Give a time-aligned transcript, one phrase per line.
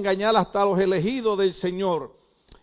[0.00, 2.16] engañar hasta los elegidos del Señor.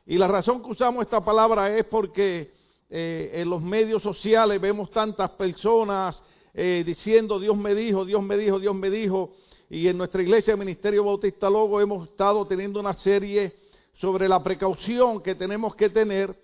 [0.05, 2.51] Y la razón que usamos esta palabra es porque
[2.89, 6.21] eh, en los medios sociales vemos tantas personas
[6.53, 9.33] eh, diciendo Dios me dijo, Dios me dijo, Dios me dijo.
[9.69, 13.53] Y en nuestra iglesia, Ministerio Bautista Logo, hemos estado teniendo una serie
[13.95, 16.35] sobre la precaución que tenemos que tener,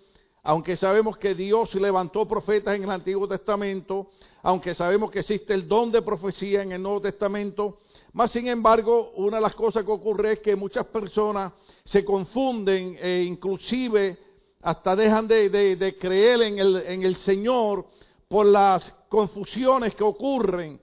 [0.43, 4.09] aunque sabemos que Dios levantó profetas en el Antiguo Testamento,
[4.41, 7.79] aunque sabemos que existe el don de profecía en el Nuevo Testamento,
[8.13, 11.51] más sin embargo, una de las cosas que ocurre es que muchas personas
[11.83, 14.17] se confunden e inclusive
[14.61, 17.87] hasta dejan de, creer en el, en el Señor
[18.27, 20.79] por las confusiones que ocurren,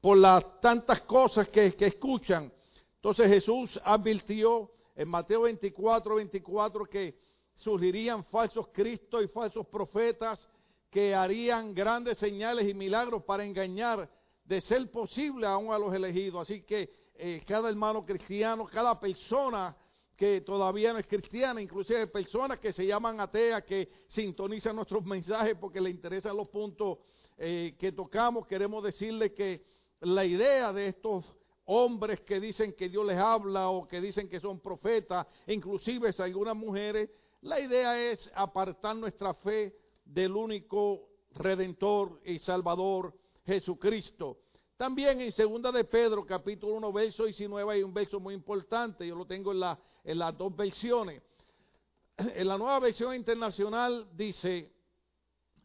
[0.00, 2.52] por las tantas cosas que, que escuchan.
[2.96, 7.16] Entonces Jesús advirtió en Mateo 24, 24 que
[7.54, 10.48] surgirían falsos cristos y falsos profetas
[10.90, 14.10] que harían grandes señales y milagros para engañar
[14.44, 16.42] de ser posible aún a los elegidos.
[16.42, 19.76] Así que eh, cada hermano cristiano, cada persona
[20.16, 25.56] que todavía no es cristiana, inclusive personas que se llaman ateas, que sintonizan nuestros mensajes
[25.58, 26.98] porque les interesan los puntos
[27.38, 29.64] eh, que tocamos, queremos decirles que
[30.00, 31.24] la idea de estos
[31.64, 36.56] hombres que dicen que Dios les habla o que dicen que son profetas, inclusive algunas
[36.56, 44.38] mujeres, la idea es apartar nuestra fe del único redentor y salvador Jesucristo.
[44.76, 49.14] También en segunda de Pedro, capítulo 1, verso 19, hay un verso muy importante, yo
[49.14, 51.22] lo tengo en, la, en las dos versiones.
[52.16, 54.72] En la nueva versión internacional dice,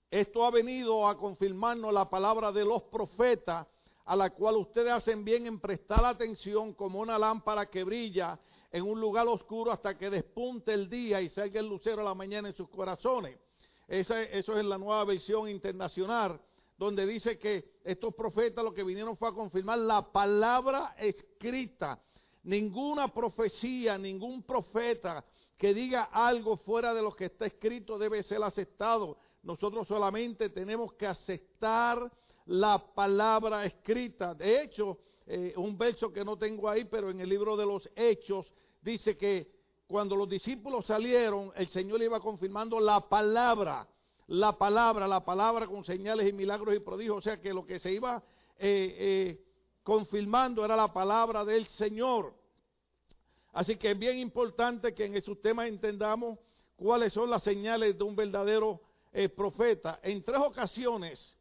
[0.09, 3.67] esto ha venido a confirmarnos la palabra de los profetas,
[4.05, 8.39] a la cual ustedes hacen bien en prestar atención como una lámpara que brilla
[8.71, 12.15] en un lugar oscuro hasta que despunte el día y salga el lucero a la
[12.15, 13.37] mañana en sus corazones.
[13.87, 16.39] Esa, eso es la nueva versión internacional
[16.77, 21.99] donde dice que estos profetas lo que vinieron fue a confirmar la palabra escrita.
[22.43, 25.25] Ninguna profecía, ningún profeta
[25.57, 29.17] que diga algo fuera de lo que está escrito debe ser aceptado.
[29.41, 32.11] Nosotros solamente tenemos que aceptar
[32.45, 34.35] la palabra escrita.
[34.35, 37.89] De hecho, eh, un verso que no tengo ahí, pero en el libro de los
[37.95, 39.51] Hechos dice que
[39.87, 43.87] cuando los discípulos salieron, el Señor iba confirmando la palabra
[44.27, 47.17] la palabra, la palabra con señales y milagros y prodigios.
[47.17, 48.21] O sea que lo que se iba
[48.57, 49.41] eh, eh,
[49.83, 52.33] confirmando era la palabra del Señor.
[53.53, 56.37] Así que es bien importante que en esos temas entendamos
[56.75, 59.99] cuáles son las señales de un verdadero eh, profeta.
[60.03, 61.35] En tres ocasiones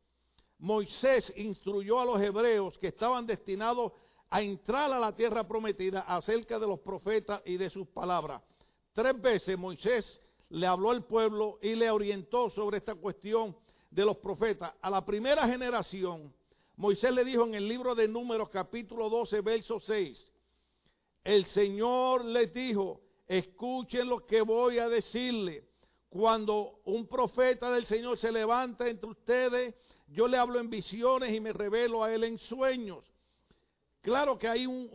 [0.58, 3.92] Moisés instruyó a los hebreos que estaban destinados
[4.30, 8.42] a entrar a la tierra prometida acerca de los profetas y de sus palabras.
[8.92, 10.20] Tres veces Moisés
[10.50, 13.56] le habló al pueblo y le orientó sobre esta cuestión
[13.90, 14.72] de los profetas.
[14.80, 16.32] A la primera generación,
[16.76, 20.32] Moisés le dijo en el libro de Números capítulo 12, verso 6,
[21.24, 25.64] el Señor les dijo, escuchen lo que voy a decirle.
[26.08, 29.74] Cuando un profeta del Señor se levanta entre ustedes,
[30.06, 33.04] yo le hablo en visiones y me revelo a él en sueños.
[34.00, 34.88] Claro que hay un,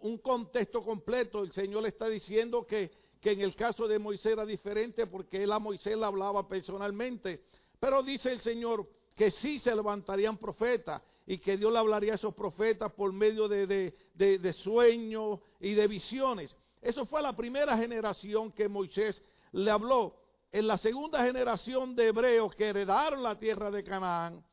[0.00, 1.42] un contexto completo.
[1.42, 5.42] El Señor le está diciendo que que en el caso de Moisés era diferente porque
[5.42, 7.44] él a Moisés le hablaba personalmente.
[7.78, 12.16] Pero dice el Señor que sí se levantarían profetas y que Dios le hablaría a
[12.16, 13.66] esos profetas por medio de,
[14.14, 16.54] de, sueños y de visiones.
[16.80, 19.20] Eso fue la primera generación que Moisés
[19.52, 20.14] le habló.
[20.52, 24.44] En la segunda generación de hebreos que heredaron la tierra de Canaán,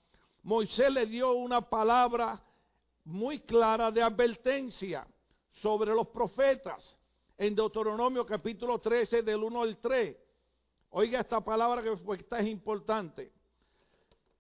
[0.42, 2.42] Moisés le dio una palabra
[3.06, 5.06] muy clara de advertencia
[5.62, 6.98] sobre los profetas
[7.46, 10.16] en Deuteronomio capítulo 13 del 1 al 3.
[10.92, 13.34] Oiga esta palabra que esta es importante.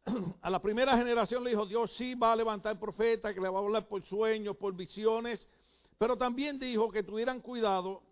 [0.42, 3.60] A la primera generación le dijo, Dios sí va a levantar profeta, que le va
[3.60, 5.46] a hablar por sueños, por visiones,
[5.98, 8.04] pero también dijo que tuvieran cuidado,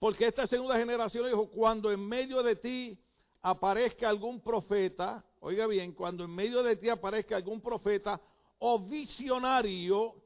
[0.00, 2.98] porque esta segunda generación le dijo, cuando en medio de ti
[3.40, 8.20] aparezca algún profeta, oiga bien, cuando en medio de ti aparezca algún profeta
[8.58, 10.16] o visionario,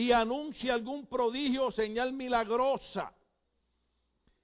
[0.00, 3.12] y anuncia algún prodigio o señal milagrosa,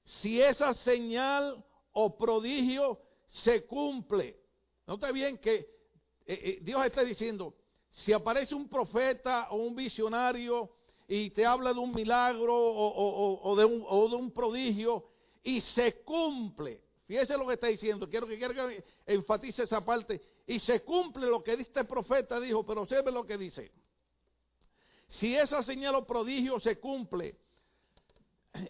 [0.05, 4.39] si esa señal o prodigio se cumple,
[4.87, 5.67] nota bien que eh,
[6.27, 7.55] eh, Dios está diciendo,
[7.91, 10.77] si aparece un profeta o un visionario
[11.09, 15.09] y te habla de un milagro o, de, un, o de un prodigio
[15.43, 20.21] y se cumple, fíjese lo que está diciendo, quiero que, quiero que enfatice esa parte,
[20.47, 23.73] y se cumple lo que este profeta dijo, pero observe lo que dice.
[25.09, 27.37] Si esa señal o prodigio se cumple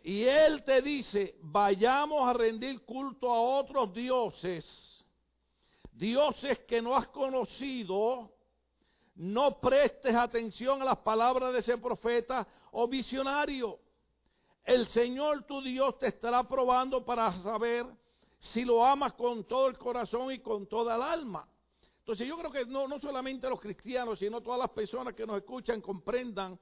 [0.02, 5.04] y Él te dice, vayamos a rendir culto a otros dioses,
[5.92, 8.32] dioses que no has conocido,
[9.14, 13.78] no prestes atención a las palabras de ese profeta o visionario.
[14.64, 17.86] el Señor tu Dios te estará probando para saber
[18.38, 21.48] si lo amas con todo el corazón y con toda el alma.
[22.06, 25.38] Entonces yo creo que no, no solamente los cristianos, sino todas las personas que nos
[25.38, 26.56] escuchan comprendan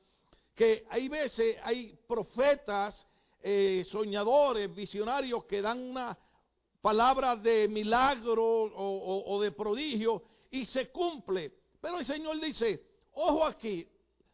[0.54, 3.06] que hay veces, hay profetas,
[3.42, 6.16] eh, soñadores, visionarios que dan una
[6.80, 11.52] palabra de milagro o, de prodigio y se cumple.
[11.78, 12.82] Pero el Señor dice,
[13.12, 13.86] ojo aquí,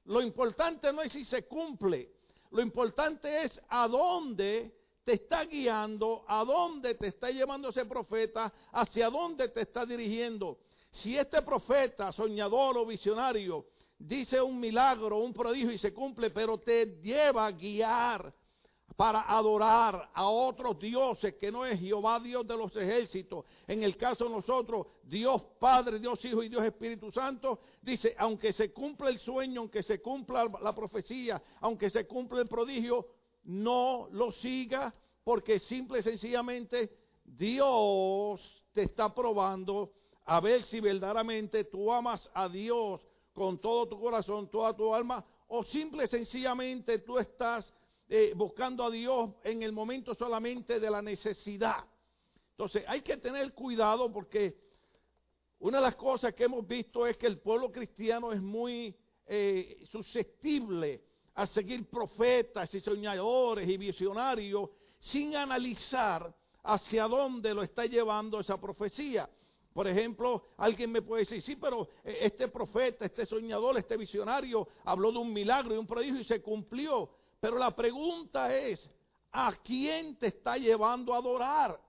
[0.04, 2.08] lo importante no es si se cumple,
[2.52, 8.52] lo importante es a dónde te está guiando, a dónde te está llevando ese profeta,
[8.70, 10.69] hacia dónde te está dirigiendo.
[10.92, 13.66] Si este profeta, soñador o visionario,
[13.98, 18.34] dice un milagro, un prodigio y se cumple, pero te lleva a guiar
[18.96, 23.46] para adorar a otros dioses que no es Jehová Dios de los ejércitos.
[23.66, 28.52] En el caso de nosotros, Dios Padre, Dios Hijo y Dios Espíritu Santo, dice, aunque
[28.52, 33.06] se cumpla el sueño, aunque se cumpla la profecía, aunque se cumpla el prodigio,
[33.44, 34.92] no lo siga
[35.24, 36.90] porque simple y sencillamente
[37.24, 38.40] Dios
[38.72, 39.92] te está probando
[40.30, 43.00] a ver si verdaderamente tú amas a Dios
[43.32, 47.74] con todo tu corazón, toda tu alma, o simple y sencillamente tú estás
[48.08, 51.84] eh, buscando a Dios en el momento solamente de la necesidad.
[52.52, 54.56] Entonces hay que tener cuidado porque
[55.58, 58.94] una de las cosas que hemos visto es que el pueblo cristiano es muy
[59.26, 61.02] eh, susceptible
[61.34, 68.60] a seguir profetas y soñadores y visionarios sin analizar hacia dónde lo está llevando esa
[68.60, 69.28] profecía.
[69.72, 74.66] Por ejemplo, alguien me puede decir, sí, pero eh, este profeta, este soñador, este visionario
[74.84, 77.10] habló de un milagro y un prodigio y se cumplió.
[77.38, 78.90] Pero la pregunta es,
[79.30, 81.80] ¿a quién te está llevando a adorar?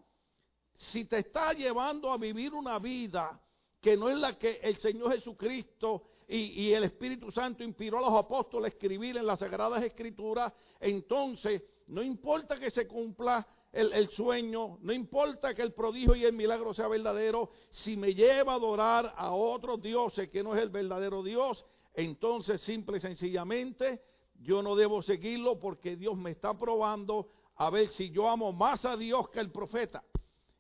[0.92, 3.40] Si te está llevando a vivir una vida
[3.80, 8.10] que no es la que el Señor Jesucristo y, y, el Espíritu Santo inspiró a
[8.10, 14.10] los apóstoles a escribir en las Sagradas Escrituras, entonces no importa que se cumpla el,
[14.10, 18.56] sueño, no importa que el prodigio y el milagro sea verdadero, si me lleva a
[18.56, 24.02] adorar a otros dioses que no es el verdadero Dios, entonces simple y sencillamente
[24.42, 28.84] yo no debo seguirlo porque Dios me está probando a ver si yo amo más
[28.86, 30.04] a Dios que al profeta.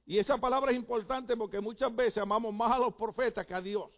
[0.06, 3.62] Y esa palabra es importante porque muchas veces amamos más a los profetas que a
[3.62, 3.90] Dios.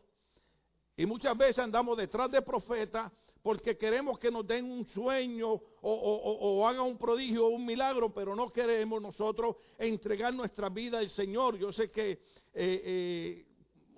[0.95, 3.12] Y muchas veces andamos detrás de profetas
[3.43, 8.35] porque queremos que nos den un sueño o, hagan un prodigio o un milagro, pero
[8.35, 11.57] no queremos nosotros entregar nuestra vida al Señor.
[11.57, 12.19] Yo sé que eh,
[12.53, 13.45] eh,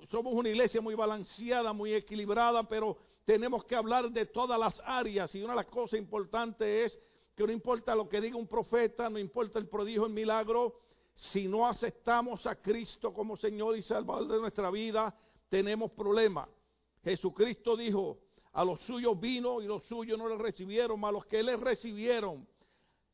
[0.10, 5.34] somos una iglesia muy balanceada, muy equilibrada, pero tenemos que hablar de todas las áreas
[5.36, 7.00] y una de las cosas importantes es
[7.36, 10.80] que no importa lo que diga un profeta, no importa el prodigio, el milagro,
[11.14, 15.16] si no aceptamos a Cristo como Señor y Salvador de nuestra vida,
[15.50, 16.50] tenemos problemas.
[17.04, 18.25] Jesucristo dijo,
[18.56, 21.58] a los suyos vino y los suyos no le recibieron, mas a los que le
[21.58, 22.48] recibieron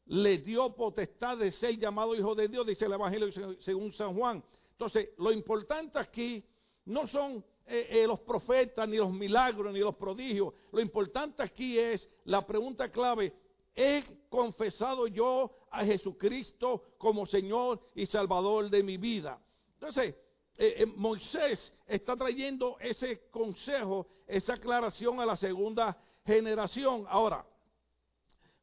[0.05, 4.43] le dio potestad de ser llamado hijo de Dios, dice el Evangelio según San Juan.
[4.73, 6.43] Entonces, lo importante aquí
[6.85, 10.53] no son eh, eh, los profetas, ni los milagros, ni los prodigios.
[10.71, 13.33] Lo importante aquí es la pregunta clave,
[13.75, 19.39] ¿he confesado yo a Jesucristo como Señor y Salvador de mi vida?
[19.73, 20.15] Entonces,
[20.57, 27.05] eh, Moisés está trayendo ese consejo, esa aclaración a la segunda generación.
[27.09, 27.45] Ahora,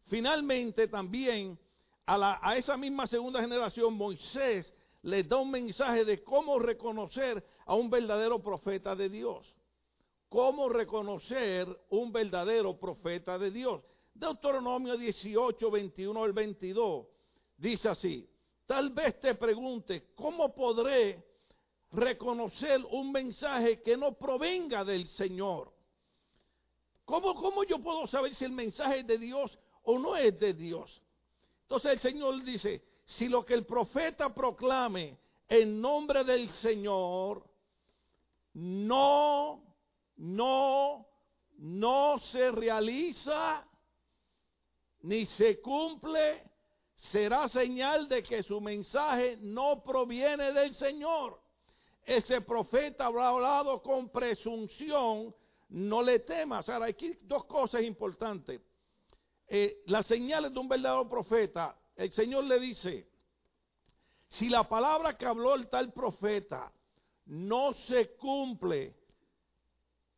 [0.07, 1.59] finalmente también
[2.07, 7.75] a, a esa misma segunda generación, Moisés les da un mensaje de cómo reconocer a
[7.75, 9.55] un verdadero profeta de Dios.
[10.29, 13.83] Cómo reconocer un verdadero profeta de Dios.
[14.15, 17.07] Deuteronomio 18, 21 al 22
[17.59, 18.29] dice así,
[18.67, 21.23] tal vez te pregunte, ¿cómo podré
[21.93, 25.73] reconocer un mensaje que no provenga del Señor.
[27.05, 30.53] ¿Cómo, ¿Cómo, yo puedo saber si el mensaje es de Dios o no es de
[30.53, 31.03] Dios?
[31.63, 35.19] Entonces el Señor dice, si lo que el profeta proclame
[35.49, 37.43] en nombre del Señor
[38.53, 39.63] no,
[40.17, 41.07] no,
[41.57, 43.67] no se realiza
[45.01, 46.43] ni se cumple,
[46.97, 51.48] será señal de que su mensaje no proviene del Señor
[52.09, 55.35] ese profeta habrá hablado con presunción,
[55.69, 56.67] no le temas.
[56.71, 58.63] Ahora, aquí dos cosas importantes.
[59.47, 63.07] Eh, las señales de un verdadero profeta, el Señor le dice,
[64.27, 66.73] si la palabra que habló el tal profeta
[67.27, 68.95] no se cumple,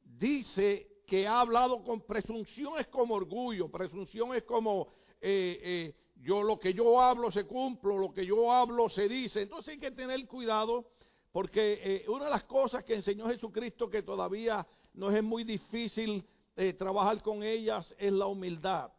[0.04, 6.44] dice que ha hablado con presunción es como orgullo, presunción es como eh, eh, yo
[6.44, 9.42] lo que yo hablo se cumple, lo que yo hablo se dice.
[9.42, 10.86] Entonces hay que tener cuidado
[11.32, 16.24] porque eh, una de las cosas que enseñó Jesucristo que todavía nos es muy difícil
[16.56, 18.90] eh, trabajar con ellas es la humildad,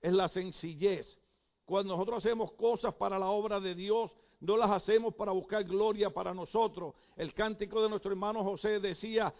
[0.00, 1.18] es la sencillez.
[1.64, 6.10] Cuando nosotros hacemos cosas para la obra de Dios, no las hacemos para buscar gloria
[6.10, 6.94] para nosotros.
[7.16, 9.34] El cántico de nuestro hermano José decía,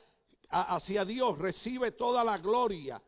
[0.49, 3.00] hacia Dios recibe toda la gloria.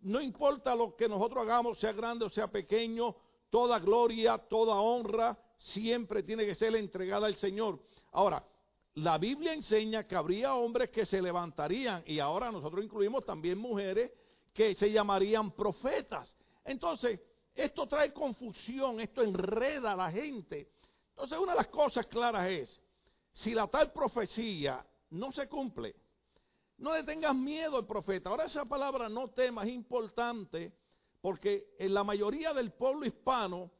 [0.00, 3.14] No importa lo que nosotros hagamos, sea grande o sea pequeño,
[3.50, 7.78] toda gloria, toda honra, siempre tiene que ser entregada al Señor.
[8.12, 8.42] Ahora,
[8.94, 14.12] la Biblia enseña que habría hombres que se levantarían y ahora nosotros incluimos también mujeres
[14.52, 16.34] que se llamarían profetas.
[16.64, 17.20] Entonces,
[17.54, 20.68] esto trae confusión, esto enreda a la gente.
[21.10, 22.80] Entonces, una de las cosas claras es,
[23.32, 25.94] si la tal profecía no se cumple,
[26.78, 28.28] no le tengas miedo al profeta.
[28.28, 30.72] Ahora esa palabra no temas es importante
[31.20, 33.70] porque en la mayoría del pueblo hispano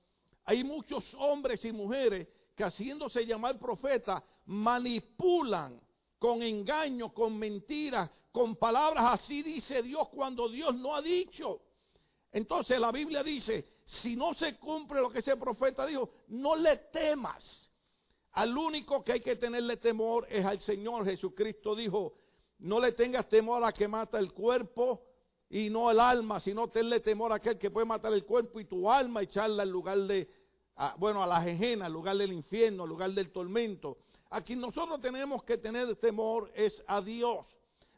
[0.45, 5.81] hay muchos hombres y mujeres que haciéndose llamar profeta manipulan
[6.19, 9.21] con engaño, con mentiras, con palabras.
[9.21, 11.61] Así dice Dios cuando Dios no ha dicho.
[12.31, 16.77] Entonces la Biblia dice, si no se cumple lo que ese profeta dijo, no le
[16.77, 17.71] temas.
[18.33, 21.05] Al único que hay que tenerle temor es al Señor.
[21.05, 22.15] Jesucristo dijo,
[22.61, 25.03] no le tengas temor a que mata el cuerpo
[25.51, 28.65] y no el alma, sino tenle temor a aquel que puede matar el cuerpo y
[28.65, 30.31] tu alma echarla al lugar de,
[30.97, 33.99] bueno, a la jejena, al lugar del infierno, al lugar del tormento.
[34.33, 37.45] Aquí nosotros tenemos que tener temor es a Dios,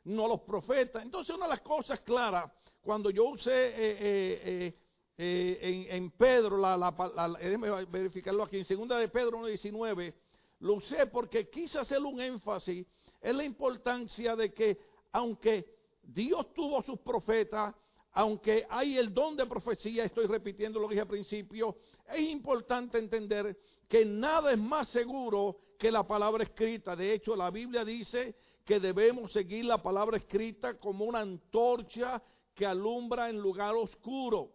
[0.03, 1.05] no a los profetas.
[1.05, 2.51] Entonces una de las cosas claras,
[2.83, 4.75] cuando yo usé eh, eh,
[5.17, 10.13] eh, en, Pedro, la, la, déjeme verificarlo aquí, en segunda de Pedro 1.19,
[10.59, 12.85] lo usé porque quise hacer un énfasis
[13.23, 14.77] en la importancia de que
[15.13, 15.65] aunque
[16.03, 17.73] Dios tuvo sus profetas,
[18.11, 21.77] aunque hay el don de profecía, estoy repitiendo lo que dije al principio,
[22.09, 23.57] es importante entender
[23.89, 26.97] que nada es más seguro que la palabra escrita.
[26.97, 32.23] De hecho, la Biblia dice que debemos seguir la palabra escrita como una antorcha
[32.55, 34.51] que alumbra en lugar oscuro.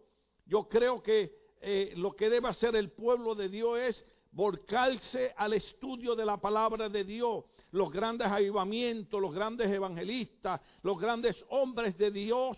[0.46, 5.52] Yo creo que eh, lo que debe hacer el pueblo de Dios es volcarse al
[5.52, 7.44] estudio de la palabra de Dios.
[7.70, 12.56] Los grandes avivamientos, los grandes evangelistas, los grandes hombres de Dios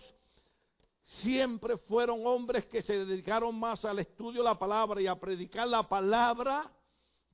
[1.21, 5.67] siempre fueron hombres que se dedicaron más al estudio de la palabra y a predicar
[5.67, 6.71] la palabra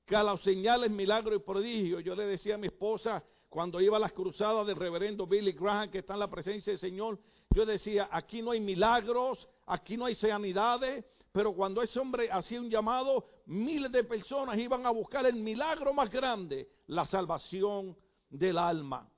[0.05, 2.03] que a los señales, milagros y prodigios.
[2.03, 5.89] Yo le decía a mi esposa cuando iba a las cruzadas del reverendo Billy Graham,
[5.89, 7.19] que está en la presencia del Señor,
[7.51, 12.59] yo decía, aquí no hay milagros, aquí no hay sanidades, pero cuando ese hombre hacía
[12.59, 17.98] un llamado, miles de personas iban a buscar el milagro más grande, la salvación
[18.29, 19.09] del alma.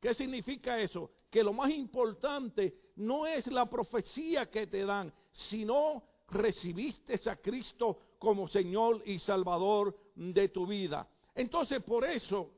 [0.00, 1.10] ¿Qué significa eso?
[1.30, 7.98] Que lo más importante no es la profecía que te dan, sino recibiste a Cristo
[8.18, 11.08] como Señor y Salvador de tu vida.
[11.34, 12.50] Entonces, por eso,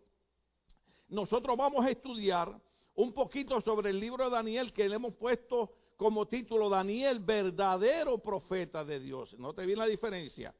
[1.08, 2.60] nosotros vamos a estudiar
[2.96, 8.18] un poquito sobre el libro de Daniel que le hemos puesto como título Daniel, verdadero
[8.18, 9.38] profeta de Dios.
[9.38, 10.52] ¿No te viene la diferencia?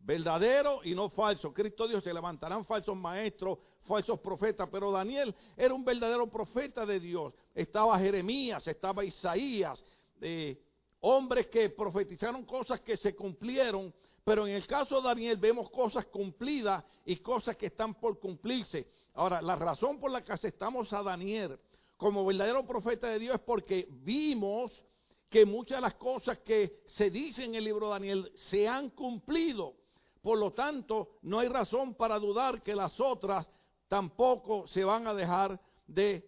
[0.00, 1.54] Verdadero y no falso.
[1.54, 7.00] Cristo dijo, se levantarán falsos maestros, falsos profetas, pero Daniel era un verdadero profeta de
[7.00, 7.34] Dios.
[7.54, 9.82] Estaba Jeremías, estaba Isaías,
[10.20, 10.56] eh,
[11.00, 13.92] hombres que profetizaron cosas que se cumplieron,
[14.22, 18.86] pero en el caso de Daniel vemos cosas cumplidas y cosas que están por cumplirse.
[19.14, 21.58] Ahora, la razón por la que aceptamos a Daniel
[21.96, 24.70] como verdadero profeta de Dios es porque vimos
[25.28, 28.90] que muchas de las cosas que se dicen en el libro de Daniel se han
[28.90, 29.74] cumplido.
[30.22, 33.46] Por lo tanto, no hay razón para dudar que las otras
[33.88, 36.24] tampoco se van a dejar de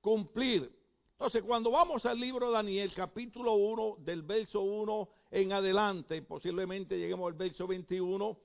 [0.00, 0.72] cumplir.
[1.12, 6.98] Entonces, cuando vamos al libro de Daniel, capítulo 1, del verso 1 en adelante, posiblemente
[6.98, 8.38] lleguemos al verso 21,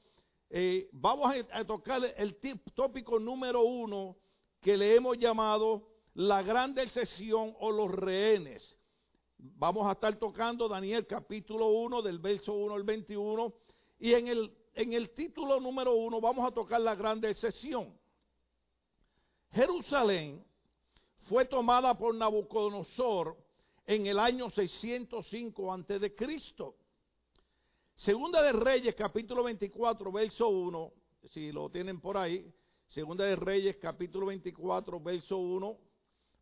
[0.50, 2.36] eh, vamos a, tocar el
[2.74, 4.18] tópico número 1
[4.60, 8.78] que le hemos llamado la gran decepción o los rehenes.
[9.38, 13.54] Vamos a estar tocando Daniel capítulo 1 del verso 1 al 21
[14.00, 17.98] y en el, en el título número 1 vamos a tocar la gran decepción.
[19.56, 20.44] Jerusalén
[21.30, 23.36] fue tomada por Nabucodonosor
[23.88, 26.76] en el año 605 antes de Cristo.
[27.96, 30.92] Segunda de Reyes capítulo 24 verso 1,
[31.30, 32.54] si lo tienen por ahí,
[32.88, 35.78] Segunda de Reyes capítulo 24 verso 1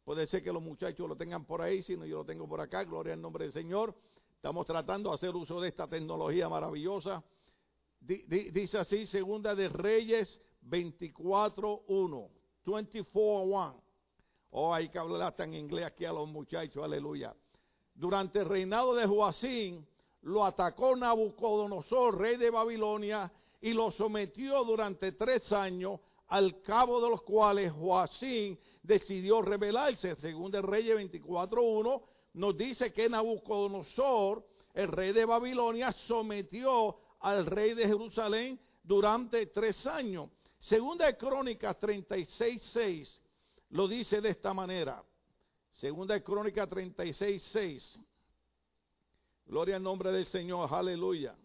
[0.04, 2.60] Puede ser que los muchachos lo tengan por ahí, si no yo lo tengo por
[2.60, 3.96] acá, gloria al nombre del Señor.
[4.36, 7.24] Estamos tratando de hacer uso de esta tecnología maravillosa.
[8.02, 12.30] dice así, segunda de Reyes 24.1,
[12.66, 13.82] 24.1.
[14.52, 17.34] Oh, hay que hablar hasta en inglés aquí a los muchachos, aleluya.
[17.96, 19.86] Durante el reinado de Joacín,
[20.22, 27.10] lo atacó Nabucodonosor, rey de Babilonia, y lo sometió durante tres años, al cabo de
[27.10, 30.16] los cuales Joacín decidió rebelarse.
[30.18, 32.02] Según el Reyes 24.1
[32.34, 39.86] nos dice que Nabucodonosor, el rey de Babilonia, sometió al rey de Jerusalén durante tres
[39.86, 40.30] años.
[40.64, 43.22] Segunda de Crónicas 36, 6
[43.72, 45.04] lo dice de esta manera.
[45.74, 48.00] Segunda de Crónicas 36, 6.
[49.46, 51.36] Gloria al nombre del Señor, aleluya.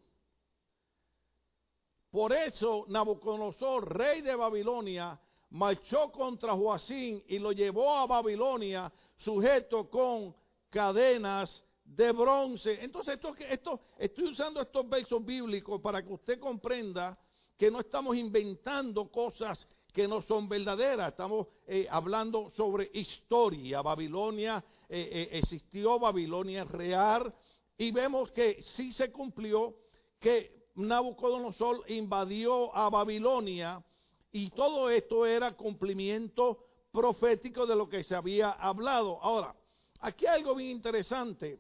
[2.13, 5.19] Por eso Nabucodonosor, rey de Babilonia,
[5.51, 10.33] marchó contra Joacín y lo llevó a Babilonia sujeto con
[10.71, 12.79] cadenas de bronce.
[12.85, 17.19] Entonces, esto, esto, estoy usando estos versos bíblicos para que usted comprenda
[17.59, 21.11] que no estamos inventando cosas que no son verdaderas.
[21.11, 23.83] Estamos eh, hablando sobre historia.
[23.83, 27.35] Babilonia eh, eh, existió, Babilonia es real.
[27.77, 29.75] Y vemos que sí se cumplió
[30.21, 33.83] que Nabucodonosor invadió a Babilonia
[34.31, 39.19] y todo esto era cumplimiento profético de lo que se había hablado.
[39.21, 39.55] Ahora,
[40.01, 41.59] aquí hay algo bien interesante,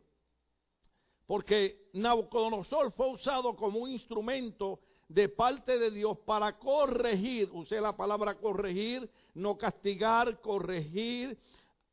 [1.26, 4.78] porque Nabucodonosor fue usado como un instrumento
[5.08, 11.38] de parte de Dios para corregir, usé la palabra corregir, no castigar, corregir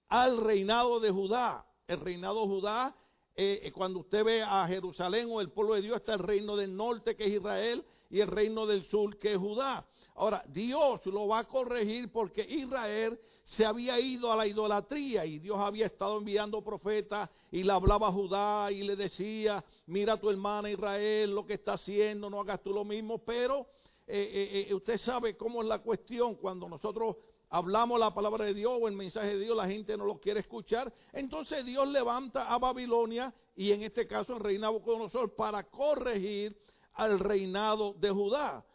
[0.09, 1.65] al reinado de Judá.
[1.87, 2.95] El reinado de Judá,
[3.35, 6.55] eh, eh, cuando usted ve a Jerusalén o el pueblo de Dios, está el reino
[6.57, 9.85] del norte que es Israel y el reino del sur que es Judá.
[10.15, 15.37] Ahora, Dios lo va a corregir porque Israel se había ido a la idolatría y
[15.37, 20.31] Dios había estado enviando profetas y le hablaba a Judá y le decía, mira tu
[20.31, 23.67] hermana Israel lo que está haciendo, no hagas tú lo mismo, pero
[24.07, 26.35] eh, eh, eh, usted sabe cómo es la cuestión.
[26.35, 27.17] Cuando nosotros
[27.49, 30.39] hablamos la palabra de Dios o el mensaje de Dios, la gente no lo quiere
[30.39, 36.57] escuchar, entonces Dios levanta a Babilonia y en este caso el rey Nabucodonosor para corregir
[36.93, 38.65] al reinado de Judá.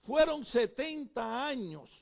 [0.00, 2.01] Fueron 70 años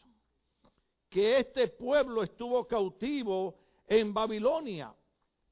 [1.10, 4.94] que este pueblo estuvo cautivo en Babilonia.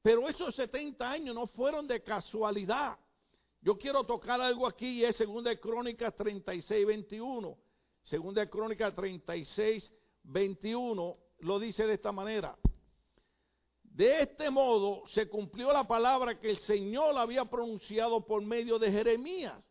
[0.01, 2.97] Pero esos 70 años no fueron de casualidad.
[3.61, 7.57] Yo quiero tocar algo aquí y es 2 de Crónicas 36, 21.
[8.09, 9.91] 2 de Crónicas 36,
[10.23, 12.57] 21 lo dice de esta manera.
[13.83, 18.91] De este modo se cumplió la palabra que el Señor había pronunciado por medio de
[18.91, 19.61] Jeremías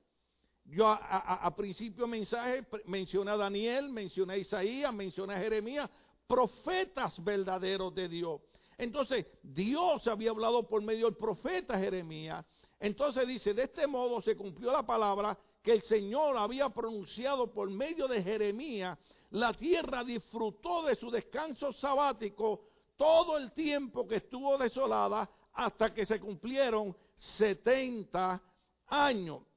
[0.71, 5.89] yo a, principio mensaje mencioné a Daniel, mencioné a Isaías, mencioné a Jeremías,
[6.27, 8.41] profetas verdaderos de Dios.
[8.77, 12.45] Entonces, Dios había hablado por medio del profeta Jeremías.
[12.79, 17.69] Entonces dice, de este modo se cumplió la palabra que el Señor había pronunciado por
[17.71, 18.97] medio de Jeremías.
[19.31, 22.61] La tierra disfrutó de su descanso sabático
[22.97, 26.95] todo el tiempo que estuvo desolada hasta que se cumplieron
[27.39, 28.41] 70
[28.87, 29.48] años.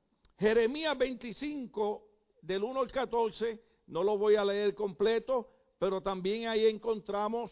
[0.41, 2.03] Jeremías 25,
[2.41, 7.51] del 1 al 14, no lo voy a leer completo, pero también ahí encontramos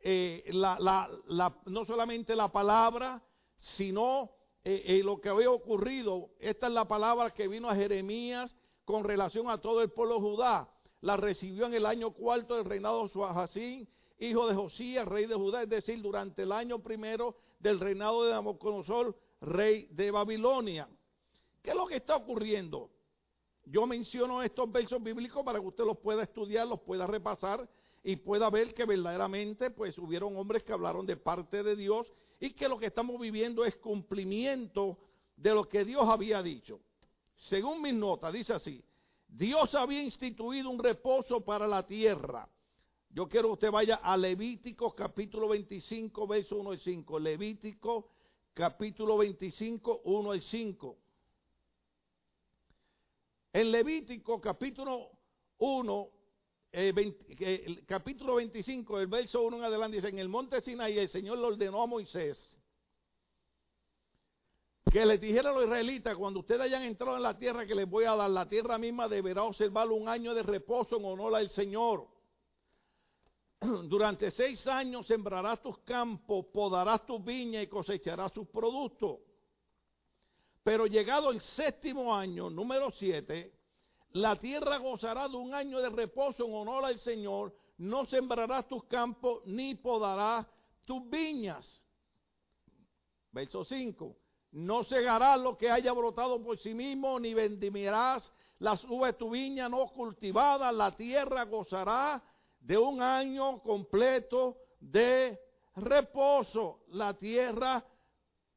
[0.00, 3.22] eh, no solamente la palabra,
[3.56, 4.32] sino
[4.64, 6.30] eh, eh, lo que había ocurrido.
[6.40, 10.68] Esta es la palabra que vino a Jeremías con relación a todo el pueblo Judá.
[11.02, 15.36] La recibió en el año cuarto del reinado de Suajacín, hijo de Josías, rey de
[15.36, 20.88] Judá, es decir, durante el año primero del reinado de Nabucodonosor, rey de Babilonia.
[21.68, 22.88] ¿Qué es lo que está ocurriendo?
[23.66, 27.68] Yo menciono estos versos bíblicos para que usted los pueda estudiar, los pueda repasar
[28.02, 32.54] y pueda ver que verdaderamente pues hubieron hombres que hablaron de parte de Dios y
[32.54, 34.96] que lo que estamos viviendo es cumplimiento
[35.36, 36.80] de lo que Dios había dicho.
[37.34, 38.82] Según mis notas, dice así,
[39.28, 42.48] Dios había instituido un reposo para la tierra.
[43.10, 47.18] Yo quiero que usted vaya a Levítico capítulo 25, verso 1 y 5.
[47.18, 48.08] Levítico
[48.54, 50.96] capítulo 25, 1 y 5.
[53.52, 55.10] En Levítico capítulo
[55.58, 56.08] 1,
[56.72, 61.38] eh, capítulo 25, el verso 1 en adelante, dice, en el monte Sinaí el Señor
[61.38, 62.58] le ordenó a Moisés
[64.90, 67.88] que les dijera a los israelitas, cuando ustedes hayan entrado en la tierra que les
[67.88, 71.50] voy a dar, la tierra misma deberá observar un año de reposo en honor al
[71.50, 72.06] Señor.
[73.60, 79.18] Durante seis años sembrarás tus campos, podarás tus viñas y cosecharás sus productos.
[80.68, 83.54] Pero llegado el séptimo año, número siete,
[84.10, 88.84] la tierra gozará de un año de reposo en honor al Señor, no sembrarás tus
[88.84, 90.46] campos ni podarás
[90.84, 91.66] tus viñas.
[93.32, 94.14] Verso 5.
[94.52, 99.30] No cegarás lo que haya brotado por sí mismo, ni vendimiarás las uvas de tu
[99.30, 100.70] viña no cultivada.
[100.70, 102.22] La tierra gozará
[102.60, 105.40] de un año completo de
[105.76, 106.80] reposo.
[106.88, 107.82] La tierra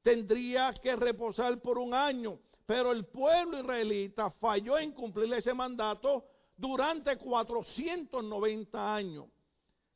[0.02, 2.40] tendría que reposar por un año.
[2.66, 9.26] Pero el pueblo israelita falló en cumplir ese mandato durante 490 años.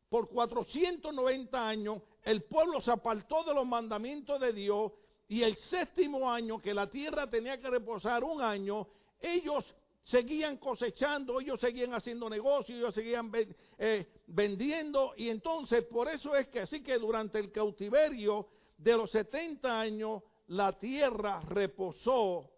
[0.10, 4.92] Por 490 años el pueblo se apartó de los mandamientos de Dios
[5.28, 8.88] y el séptimo año que la tierra tenía que reposar un año,
[9.20, 9.64] ellos
[10.04, 13.32] seguían cosechando, ellos seguían haciendo negocios, ellos seguían
[13.78, 19.12] eh, vendiendo y entonces por eso es que así que durante el cautiverio de los
[19.12, 22.52] 70 años la tierra reposó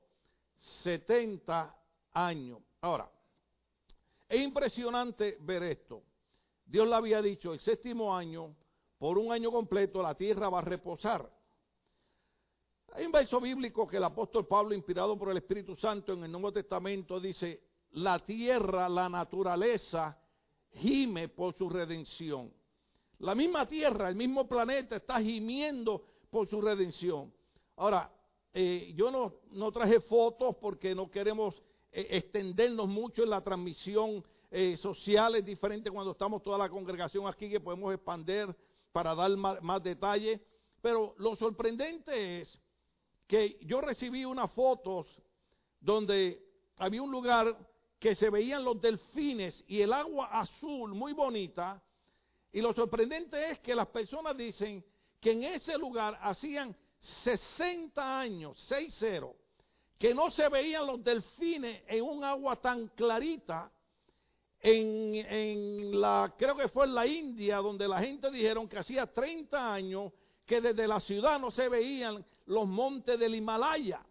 [0.83, 1.75] 70
[2.13, 2.59] años.
[2.81, 3.09] Ahora,
[4.27, 6.03] es impresionante ver esto.
[6.65, 8.55] Dios le había dicho, el séptimo año,
[8.97, 11.31] por un año completo, la tierra va a reposar.
[12.93, 16.31] Hay un verso bíblico que el apóstol Pablo, inspirado por el Espíritu Santo en el
[16.31, 20.17] Nuevo Testamento, dice, la tierra, la naturaleza,
[20.71, 22.51] gime por su redención.
[23.19, 27.33] La misma tierra, el mismo planeta está gimiendo por su redención.
[27.75, 28.11] Ahora,
[28.53, 31.55] eh, yo no, traje fotos porque no queremos
[31.91, 35.35] eh, extendernos mucho en la transmisión eh, social.
[35.35, 38.55] Es diferente cuando estamos toda la congregación aquí que podemos expander
[38.91, 40.39] para dar más, más detalles.
[40.81, 42.59] Pero lo sorprendente es
[43.25, 45.07] que yo recibí unas fotos
[45.79, 46.43] donde
[46.77, 47.57] había un lugar
[47.99, 51.81] que se veían los delfines y el agua azul muy bonita.
[52.57, 54.83] Y lo sorprendente es que las personas dicen
[55.21, 56.75] que en ese lugar hacían
[57.23, 59.31] 60 años, 6-0,
[59.99, 63.71] que no se veían los delfines en un agua tan clarita.
[64.59, 69.05] En, en, la, creo que fue en la India, donde la gente dijeron que hacía
[69.05, 70.11] 30 años
[70.43, 74.03] que desde la ciudad no se veían los montes del Himalaya.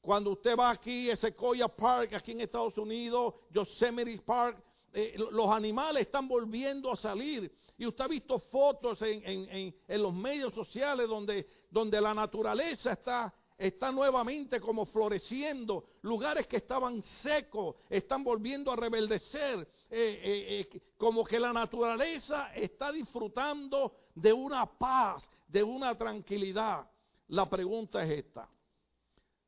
[0.00, 4.62] Cuando usted va aquí a Sequoia Park, aquí en Estados Unidos, Yosemite Park,
[4.98, 7.54] eh, los animales están volviendo a salir.
[7.76, 13.92] Y usted ha visto fotos en, los medios sociales donde, donde la naturaleza está, está
[13.92, 15.84] nuevamente como floreciendo.
[16.00, 19.68] Lugares que estaban secos están volviendo a rebeldecer.
[19.90, 26.90] Eh, eh, como que la naturaleza está disfrutando de una paz, de una tranquilidad.
[27.28, 28.48] La pregunta es esta.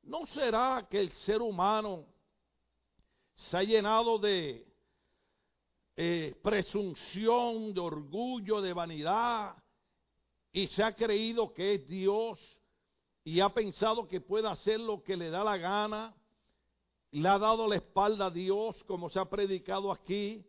[0.03, 2.05] ¿No será que el ser humano
[3.35, 4.68] se ha llenado de
[6.01, 9.57] eh, presunción, de orgullo, de vanidad,
[10.53, 12.39] y se ha creído que es Dios
[13.25, 16.15] y ha pensado que puede hacer lo que le da la gana,
[17.11, 20.47] le ha dado la espalda a Dios, como se ha predicado aquí,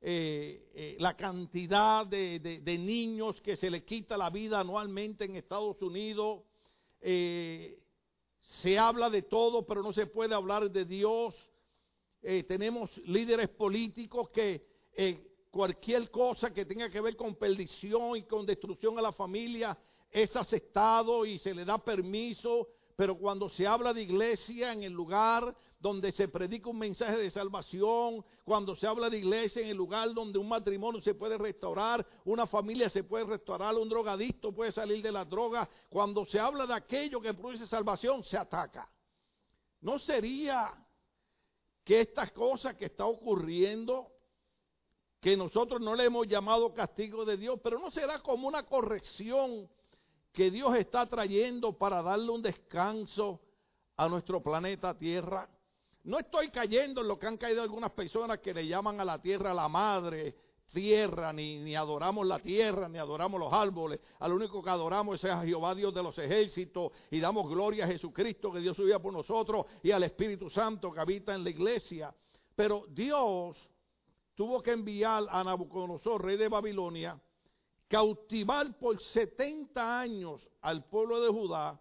[0.00, 5.82] eh, eh, la cantidad de, niños que se le quita la vida anualmente en Estados
[5.82, 6.44] Unidos,
[7.00, 11.34] se habla de todo, pero no se puede hablar de Dios.
[12.20, 14.66] Tenemos líderes políticos que
[15.50, 19.76] cualquier cosa que tenga que ver con perdición y con destrucción a la familia
[20.10, 24.92] es aceptado y se le da permiso, pero cuando se habla de iglesia en el
[24.92, 29.76] lugar donde se predica un mensaje de salvación, cuando se habla de iglesia en el
[29.76, 34.72] lugar donde un matrimonio se puede restaurar, una familia se puede restaurar, un drogadicto puede
[34.72, 38.90] salir de la droga, cuando se habla de aquello que produce salvación, se ataca.
[39.80, 40.74] ¿No sería
[41.88, 44.12] que estas cosas que está ocurriendo
[45.22, 49.66] que nosotros no le hemos llamado castigo de Dios, pero no será como una corrección
[50.30, 53.40] que Dios está trayendo para darle un descanso
[53.96, 55.48] a nuestro planeta Tierra.
[56.04, 59.22] No estoy cayendo en lo que han caído algunas personas que le llaman a la
[59.22, 60.36] Tierra la madre
[60.68, 64.00] tierra, ni, ni adoramos la tierra, ni adoramos los árboles.
[64.20, 67.88] Al único que adoramos es a Jehová Dios de los ejércitos y damos gloria a
[67.88, 72.14] Jesucristo que Dios subía por nosotros y al Espíritu Santo que habita en la iglesia.
[72.54, 73.56] Pero Dios
[74.34, 77.20] tuvo que enviar a Nabucodonosor, rey de Babilonia,
[77.88, 81.80] cautivar por 70 años al pueblo de Judá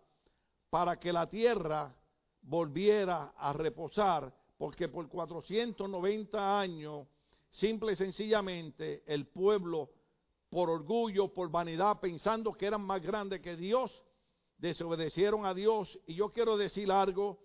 [0.69, 1.93] para que la tierra
[2.41, 7.07] volviera a reposar, porque por 490 años,
[7.57, 9.89] simple y sencillamente, el pueblo,
[10.49, 13.91] por orgullo, por vanidad, pensando que eran más grandes que Dios,
[14.57, 15.99] desobedecieron a Dios.
[16.07, 17.39] Y yo quiero decir algo,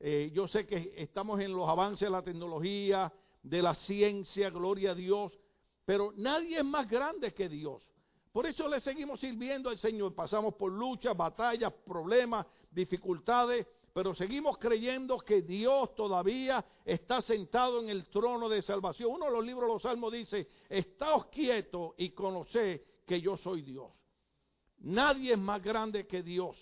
[0.00, 4.92] eh, yo sé que estamos en los avances de la tecnología, de la ciencia, gloria
[4.92, 5.32] a Dios,
[5.84, 7.82] pero nadie es más grande que Dios.
[8.32, 10.14] Por eso le seguimos sirviendo al Señor.
[10.14, 17.88] Pasamos por luchas, batallas, problemas, dificultades, pero seguimos creyendo que Dios todavía está sentado en
[17.88, 19.12] el trono de salvación.
[19.12, 23.62] Uno de los libros de los Salmos dice, estáos quietos y conoced que yo soy
[23.62, 23.92] Dios.
[24.78, 26.56] Nadie es más grande que Dios.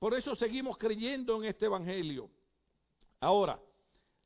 [0.00, 2.28] Por eso seguimos creyendo en este Evangelio.
[3.20, 3.60] Ahora,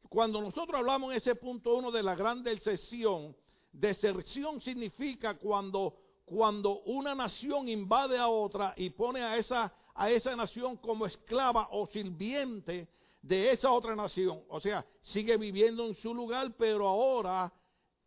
[0.09, 3.37] cuando nosotros hablamos en ese punto uno de la gran deserción,
[3.71, 10.37] deserción significa cuando, cuando una nación invade a otra y pone a esa, a esa
[10.37, 12.87] nación como esclava o sirviente
[13.21, 14.45] de esa otra nación.
[14.49, 17.53] O sea, sigue viviendo en su lugar, pero ahora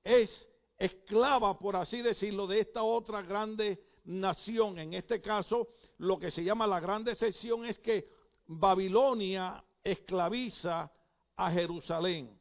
[0.02, 0.30] es
[0.78, 4.80] esclava, por así decirlo, de esta otra grande nación.
[4.80, 8.08] En este caso, lo que se llama la gran decepción es que
[8.48, 10.90] Babilonia esclaviza
[11.36, 12.40] a Jerusalén.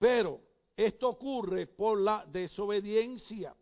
[0.00, 0.40] Pero
[0.76, 3.54] esto ocurre por la desobediencia.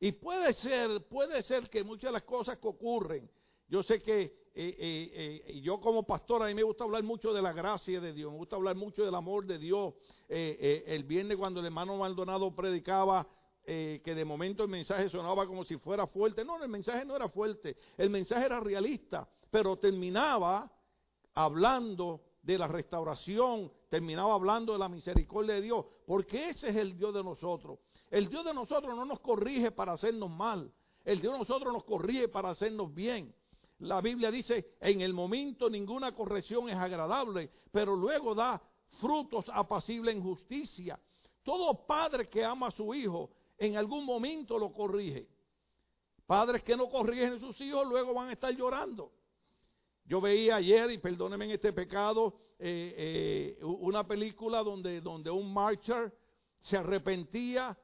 [0.00, 3.30] Y puede ser, puede ser que muchas de las cosas que ocurren,
[3.72, 7.32] yo sé que eh, eh, eh, yo como pastor a mí me gusta hablar mucho
[7.32, 9.94] de la gracia de Dios, me gusta hablar mucho del amor de Dios.
[10.28, 13.26] el viernes cuando el hermano Maldonado predicaba,
[13.64, 16.44] que de momento el mensaje sonaba como si fuera fuerte.
[16.44, 20.70] No, el mensaje no era fuerte, el mensaje era realista, pero terminaba
[21.32, 26.98] hablando de la restauración, terminaba hablando de la misericordia de Dios, porque ese es el
[26.98, 27.78] Dios de nosotros.
[28.10, 30.70] El Dios de nosotros no nos corrige para hacernos mal,
[31.06, 33.34] el Dios de nosotros nos corrige para hacernos bien.
[33.82, 38.62] La Biblia dice, en el momento ninguna corrección es agradable, pero luego da
[39.00, 40.98] frutos apacibles en justicia.
[41.42, 45.26] Todo padre que ama a su hijo, en algún momento lo corrige.
[46.24, 49.12] Padres que no corrigen a sus hijos, luego van a estar llorando.
[50.04, 55.52] Yo veía ayer, y perdónenme en este pecado, eh, eh, una película donde, donde un
[55.52, 56.16] marcher
[56.60, 57.76] se arrepentía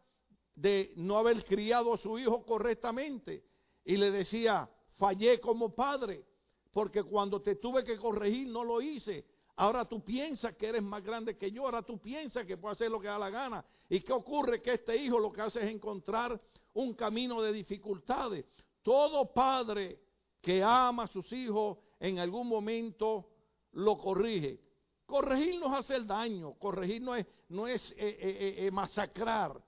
[0.54, 3.44] de no haber criado a su hijo correctamente
[3.84, 6.24] y le decía, fallé como padre,
[6.72, 9.24] porque cuando te tuve que corregir no lo hice.
[9.56, 12.90] Ahora tú piensas que eres más grande que yo, ahora tú piensas que puedes hacer
[12.90, 13.64] lo que da la gana.
[13.88, 14.62] ¿Y qué ocurre?
[14.62, 16.40] Que este hijo lo que hace es encontrar
[16.74, 18.44] un camino de dificultades.
[18.82, 19.98] Todo padre
[20.40, 23.30] que ama a sus hijos en algún momento
[23.72, 24.60] lo corrige.
[25.06, 29.60] Corregir no es hacer daño, corregir no es, no es eh, eh, eh, masacrar.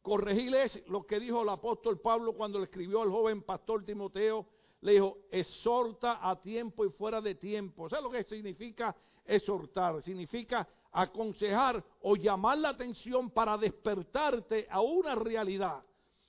[0.00, 4.46] Corregir es lo que dijo el apóstol Pablo cuando le escribió al joven pastor Timoteo.
[4.84, 7.88] Le dijo, exhorta a tiempo y fuera de tiempo.
[7.88, 8.94] ¿Sabes lo que significa
[9.24, 10.02] exhortar?
[10.02, 15.82] Significa aconsejar o llamar la atención para despertarte a una realidad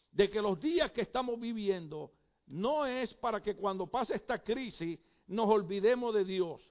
[0.09, 2.13] de que los días que estamos viviendo
[2.47, 6.61] no es para que cuando pase esta crisis nos olvidemos de Dios.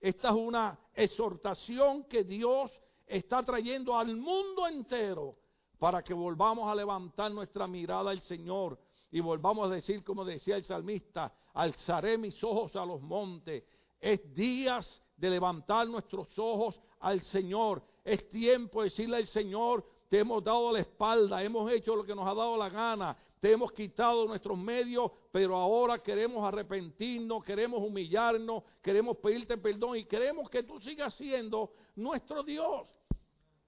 [0.00, 2.72] Esta es una exhortación que Dios
[3.06, 5.36] está trayendo al mundo entero
[5.78, 8.76] para que volvamos a levantar nuestra mirada al Señor
[9.10, 13.64] y volvamos a decir, como decía el salmista, alzaré mis ojos a los montes.
[14.00, 17.82] Es días de levantar nuestros ojos al Señor.
[18.04, 22.14] Es tiempo de decirle al Señor, te hemos dado la espalda, hemos hecho lo que
[22.14, 27.82] nos ha dado la gana, te hemos quitado nuestros medios, pero ahora queremos arrepentirnos, queremos
[27.82, 32.86] humillarnos, queremos pedirte perdón y queremos que tú sigas siendo nuestro Dios.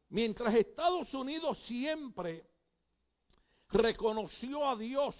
[0.08, 2.44] Mientras Estados Unidos siempre
[3.68, 5.14] reconoció a Dios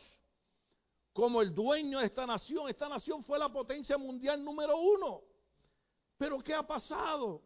[1.12, 5.22] como el dueño de esta nación, esta nación fue la potencia mundial número uno.
[6.16, 7.42] Pero ¿qué ha pasado?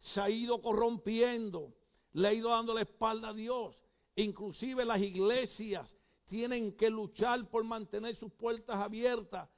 [0.00, 1.72] Se ha ido corrompiendo,
[2.12, 3.76] le ha ido dando la espalda a Dios.
[4.16, 5.94] Inclusive las iglesias
[6.26, 9.48] tienen que luchar por mantener sus puertas abiertas.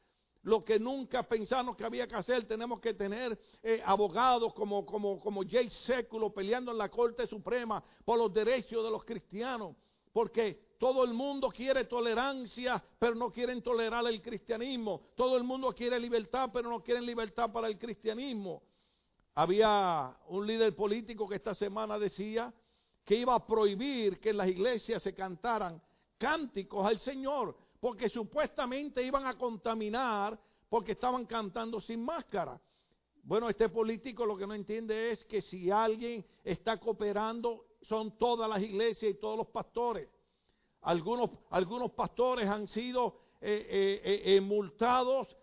[0.42, 5.18] Lo que nunca pensamos que había que hacer, tenemos que tener eh, abogados como, como,
[5.18, 9.74] como Jay Século peleando en la Corte Suprema por los derechos de los cristianos.
[10.14, 15.08] Porque todo el mundo quiere tolerancia, pero no quieren tolerar el cristianismo.
[15.16, 18.62] Todo el mundo quiere libertad, pero no quieren libertad para el cristianismo.
[19.34, 22.54] Había un líder político que esta semana decía
[23.04, 25.82] que iba a prohibir que en las iglesias se cantaran
[26.16, 32.60] cánticos al Señor, porque supuestamente iban a contaminar porque estaban cantando sin máscara.
[33.24, 38.48] Bueno, este político lo que no entiende es que si alguien está cooperando, son todas
[38.48, 40.08] las iglesias y todos los pastores.
[40.82, 45.34] Algunos, algunos pastores han sido eh, eh, eh, multados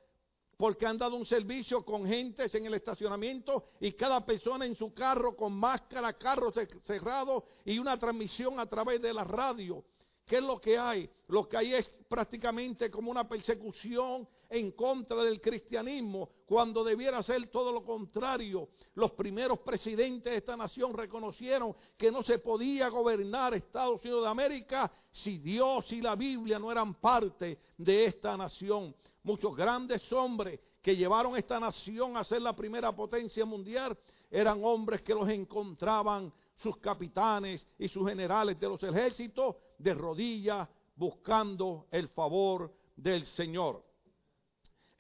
[0.58, 4.94] porque han dado un servicio con gentes en el estacionamiento y cada persona en su
[4.94, 6.52] carro con máscara, carro
[6.84, 9.84] cerrado y una transmisión a través de la radio.
[10.28, 11.10] ¿Qué es lo que hay?
[11.28, 17.48] Lo que hay es prácticamente como una persecución en contra del cristianismo, cuando debiera ser
[17.48, 18.68] todo lo contrario.
[18.96, 24.30] Los primeros presidentes de esta nación reconocieron que no se podía gobernar Estados Unidos de
[24.30, 28.94] América si Dios y la Biblia no eran parte de esta nación.
[29.24, 33.98] Muchos grandes hombres que llevaron esta nación a ser la primera potencia mundial
[34.30, 40.68] eran hombres que los encontraban sus capitanes y sus generales de los ejércitos de rodillas
[40.96, 43.91] buscando el favor del Señor.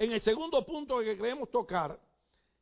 [0.01, 1.99] En el segundo punto que queremos tocar,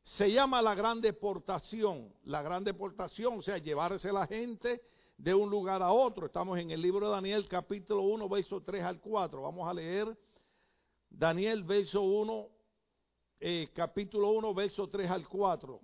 [0.04, 2.12] se llama la gran deportación.
[2.24, 4.82] La gran deportación, o sea, llevarse la gente
[5.16, 6.26] de un lugar a otro.
[6.26, 9.40] Estamos en el libro de Daniel, capítulo 1, verso 3 al 4.
[9.40, 10.14] Vamos a leer
[11.08, 12.48] Daniel, verso 1,
[13.40, 15.80] eh, capítulo 1, verso 3 al 4.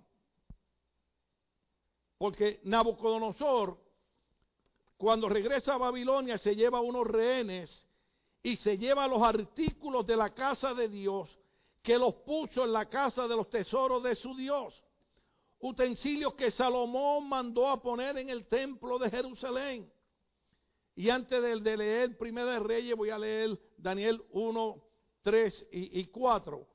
[2.19, 3.83] Porque Nabucodonosor,
[4.95, 7.87] cuando regresa a Babilonia, se lleva unos rehenes
[8.43, 11.27] y se lleva los artículos de la casa de Dios
[11.87, 14.83] que los puso en la casa de los tesoros de su Dios.
[15.59, 19.89] Utensilios que Salomón mandó a poner en el templo de Jerusalén.
[20.95, 24.83] Y antes de, leer Primera de Reyes voy a leer Daniel 1,
[25.21, 26.67] 3 y, 4.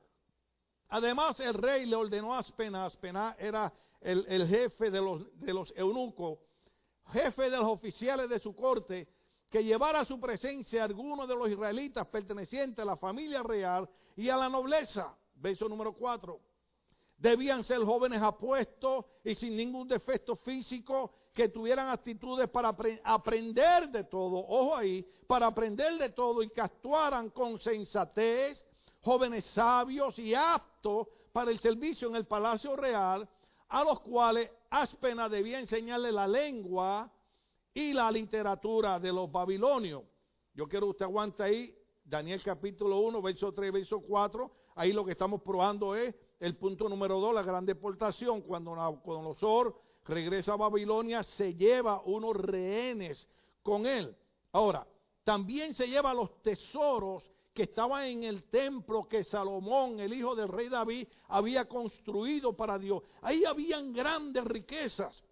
[0.89, 2.97] Además el rey le ordenó a Aspenaz,
[3.37, 3.71] era
[4.01, 6.39] el, el jefe de los, de los eunucos,
[7.11, 9.07] jefe de los oficiales de su corte,
[9.53, 13.87] que llevara a su presencia a algunos de los israelitas pertenecientes a la familia real
[14.15, 15.15] y a la nobleza.
[15.35, 16.39] Verso número 4.
[17.19, 24.05] Debían ser jóvenes apuestos y sin ningún defecto físico, que tuvieran actitudes para aprender de
[24.05, 28.65] todo, ojo ahí, para aprender de todo y que actuaran con sensatez,
[29.01, 33.29] jóvenes sabios y aptos para el servicio en el palacio real,
[33.69, 37.12] a los cuales Aspena debía enseñarle la lengua
[37.73, 40.03] y la literatura de los babilonios.
[40.53, 44.51] Yo quiero que usted aguante ahí, Daniel capítulo 1, verso 3, verso 4.
[44.75, 48.41] Ahí lo que estamos probando es el punto número 2, la gran deportación.
[48.41, 53.27] Cuando Nabucodonosor regresa a Babilonia, se lleva unos rehenes
[53.61, 54.15] con él.
[54.51, 54.85] Ahora,
[55.23, 60.49] también se lleva los tesoros que estaban en el templo que Salomón, el hijo del
[60.49, 63.03] rey David, había construido para Dios.
[63.21, 65.23] Ahí habían grandes riquezas.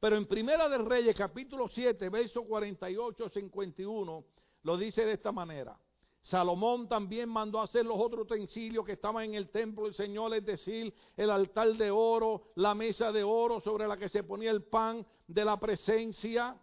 [0.00, 4.24] Pero en Primera de Reyes, capítulo 7, verso 48 51,
[4.62, 5.78] lo dice de esta manera.
[6.22, 10.44] Salomón también mandó hacer los otros utensilios que estaban en el templo del Señor, es
[10.44, 14.62] decir, el altar de oro, la mesa de oro sobre la que se ponía el
[14.62, 16.58] pan de la presencia,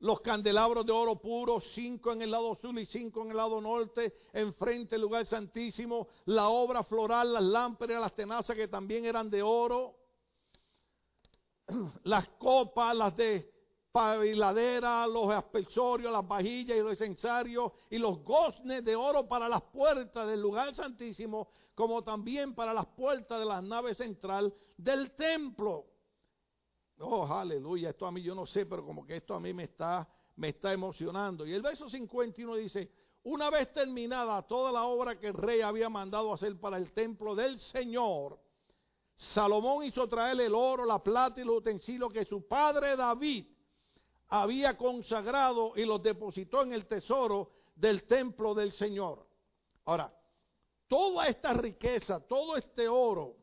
[0.00, 3.60] los candelabros de oro puro, cinco en el lado sur y cinco en el lado
[3.60, 9.30] norte, enfrente del lugar santísimo, la obra floral, las lámparas, las tenazas que también eran
[9.30, 10.01] de oro,
[12.04, 13.52] las copas, las de
[13.92, 19.62] paviladera, los aspersorios, las vajillas y los incensarios y los goznes de oro para las
[19.62, 25.86] puertas del lugar santísimo, como también para las puertas de la nave central del templo.
[26.98, 29.64] Oh, aleluya, esto a mí yo no sé, pero como que esto a mí me
[29.64, 31.46] está, me está emocionando.
[31.46, 32.90] Y el verso 51 dice,
[33.24, 37.34] una vez terminada toda la obra que el rey había mandado hacer para el templo
[37.34, 38.40] del Señor,
[39.16, 43.46] Salomón hizo traer el oro, la plata y los utensilios que su padre David
[44.28, 49.26] había consagrado y los depositó en el tesoro del templo del Señor.
[49.84, 50.12] Ahora,
[50.88, 53.36] toda esta riqueza, todo este oro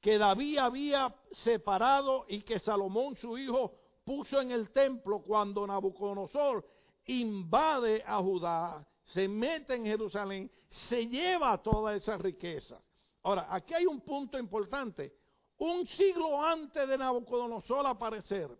[0.00, 6.64] que David había separado y que Salomón su hijo puso en el templo cuando Nabucodonosor
[7.06, 10.50] invade a Judá, se mete en Jerusalén,
[10.88, 12.80] se lleva toda esa riqueza.
[13.24, 15.12] Ahora, aquí hay un punto importante.
[15.58, 18.50] Un siglo antes de Nabucodonosor aparecer,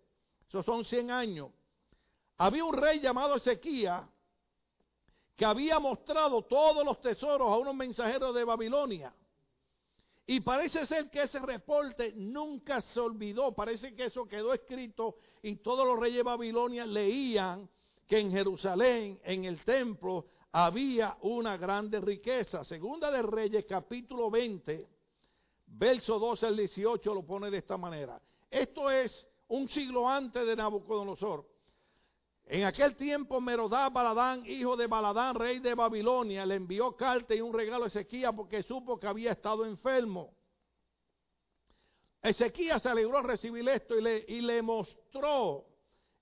[0.49, 1.51] esos son 100 años,
[2.39, 4.05] había un rey llamado Ezequías
[5.37, 9.13] que había mostrado todos los tesoros a unos mensajeros de Babilonia.
[10.27, 15.57] Y parece ser que ese reporte nunca se olvidó, parece que eso quedó escrito y
[15.57, 17.69] todos los reyes de Babilonia leían
[18.07, 22.63] que en Jerusalén, en el templo, había una grande riqueza.
[22.63, 24.87] Segunda de Reyes, capítulo 20,
[25.67, 28.21] verso 12 al 18, lo pone de esta manera.
[28.49, 31.45] Esto es un siglo antes de Nabucodonosor.
[32.47, 37.41] En aquel tiempo Merodá Baladán, hijo de Baladán, rey de Babilonia, le envió carta y
[37.41, 40.35] un regalo a Ezequías porque supo que había estado enfermo.
[42.23, 45.65] Ezequías se alegró al recibir esto y le, y le mostró,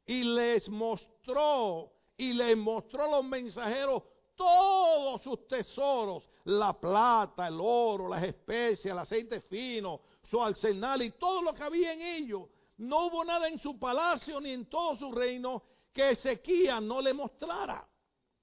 [0.07, 4.05] y les mostró, y les mostró los mensajeros
[4.43, 11.11] todos sus tesoros, la plata, el oro, las especias, el aceite fino, su arsenal y
[11.13, 12.49] todo lo que había en ellos.
[12.79, 17.15] No hubo nada en su palacio ni en todo su reino que Ezequías no le
[17.15, 17.87] mostrara.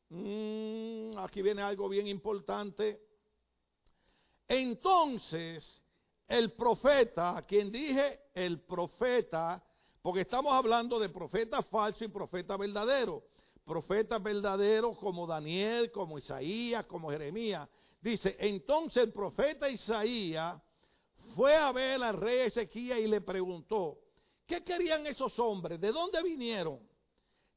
[0.09, 3.01] Mm, aquí viene algo bien importante.
[4.47, 5.83] Entonces,
[6.27, 9.61] el profeta, quien dije el profeta,
[10.01, 13.28] porque estamos hablando de profeta falso y profeta verdadero
[13.69, 17.69] profetas verdaderos como Daniel, como Isaías, como Jeremías.
[18.01, 20.59] Dice, entonces el profeta Isaías
[21.35, 23.99] fue a ver al rey Ezequías y le preguntó,
[24.47, 25.79] ¿qué querían esos hombres?
[25.79, 26.79] ¿De dónde vinieron?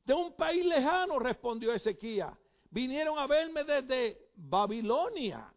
[0.04, 2.36] De un país lejano, respondió Ezequías.
[2.68, 5.50] Vinieron a verme desde Babilonia.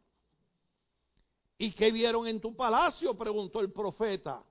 [1.57, 3.13] ¿Y qué vieron en tu palacio?
[3.17, 4.41] preguntó el profeta.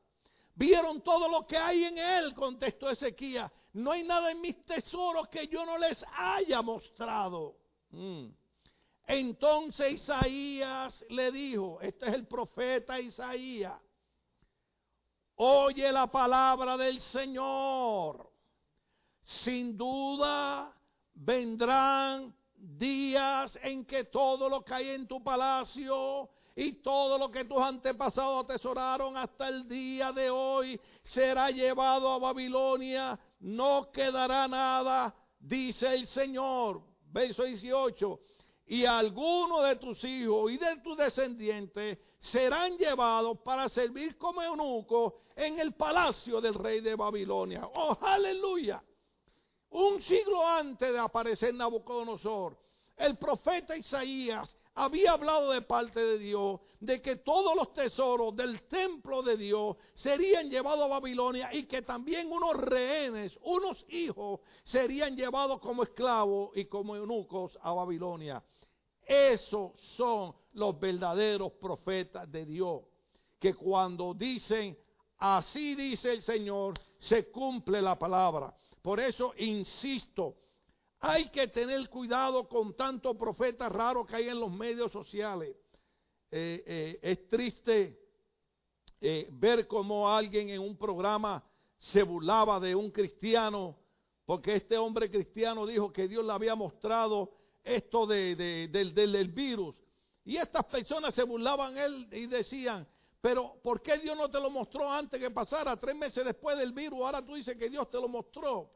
[0.55, 3.51] Vieron todo lo que hay en él, contestó Ezequías.
[3.75, 7.57] No hay nada en mis tesoros que yo no les haya mostrado.
[7.91, 8.29] Mm.
[9.07, 13.79] Entonces Isaías le dijo, este es el profeta Isaías,
[15.35, 18.31] oye la palabra del Señor.
[19.43, 20.73] Sin duda
[21.15, 27.45] vendrán días en que todo lo que hay en tu palacio y todo lo que
[27.45, 35.15] tus antepasados atesoraron hasta el día de hoy será llevado a Babilonia, no quedará nada,
[35.39, 36.83] dice el Señor.
[37.11, 38.21] Verso 18.
[38.67, 45.13] Y algunos de tus hijos y de tus descendientes serán llevados para servir como eunucos
[45.37, 47.69] en el palacio del rey de Babilonia.
[47.75, 48.83] ¡Oh, aleluya!
[49.71, 52.57] Un siglo antes de aparecer Nabucodonosor,
[52.97, 58.63] el profeta Isaías había hablado de parte de Dios de que todos los tesoros del
[58.69, 65.17] templo de Dios serían llevados a Babilonia y que también unos rehenes, unos hijos, serían
[65.17, 68.43] llevados como esclavos y como eunucos a Babilonia.
[69.07, 72.83] Esos son los verdaderos profetas de Dios,
[73.39, 74.77] que cuando dicen,
[75.19, 78.55] así dice el Señor, se cumple la palabra.
[78.83, 80.37] Por eso insisto,
[81.07, 85.55] hay que tener cuidado con tantos profetas raros que hay en los medios sociales.
[86.31, 88.01] Eh, eh, es triste
[89.03, 91.45] eh, ver cómo alguien en un programa
[91.79, 93.77] se burlaba de un cristiano,
[94.25, 97.33] porque este hombre cristiano dijo que Dios le había mostrado
[97.63, 98.35] esto de,
[98.71, 99.77] del, del virus.
[100.25, 102.89] Y estas personas se burlaban él y decían,
[103.21, 105.77] pero ¿por qué Dios no te lo mostró antes que pasara?
[105.77, 108.71] Tres meses después del virus, ahora tú dices que Dios te lo mostró.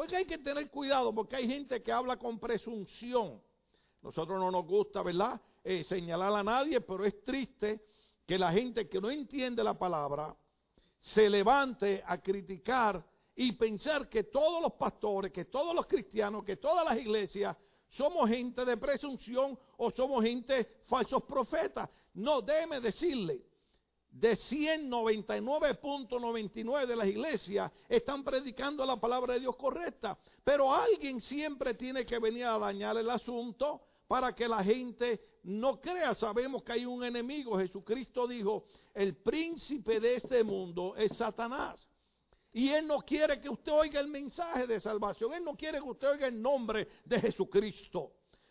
[0.00, 3.38] Porque hay que tener cuidado, porque hay gente que habla con presunción.
[4.00, 5.38] Nosotros no nos gusta, ¿verdad?
[5.62, 7.84] Eh, señalar a nadie, pero es triste
[8.26, 10.34] que la gente que no entiende la palabra
[11.00, 13.04] se levante a criticar
[13.36, 17.54] y pensar que todos los pastores, que todos los cristianos, que todas las iglesias
[17.90, 21.90] somos gente de presunción o somos gente falsos profetas.
[22.14, 23.42] No, déjeme decirle,
[24.10, 30.18] de 199.99 de las iglesias están predicando la palabra de Dios correcta.
[30.42, 35.80] Pero alguien siempre tiene que venir a dañar el asunto para que la gente no
[35.80, 36.12] crea.
[36.14, 37.56] Sabemos que hay un enemigo.
[37.58, 41.88] Jesucristo dijo, el príncipe de este mundo es Satanás.
[42.52, 45.32] Y Él no quiere que usted oiga el mensaje de salvación.
[45.32, 48.10] Él no quiere que usted oiga el nombre de Jesucristo.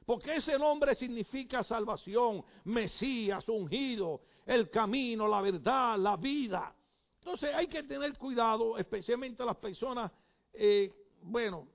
[0.10, 6.76] Porque ese nombre significa salvación, Mesías, ungido, el camino, la verdad, la vida.
[7.20, 10.12] Entonces hay que tener cuidado, especialmente las personas,
[10.52, 10.92] eh,
[11.22, 11.68] bueno,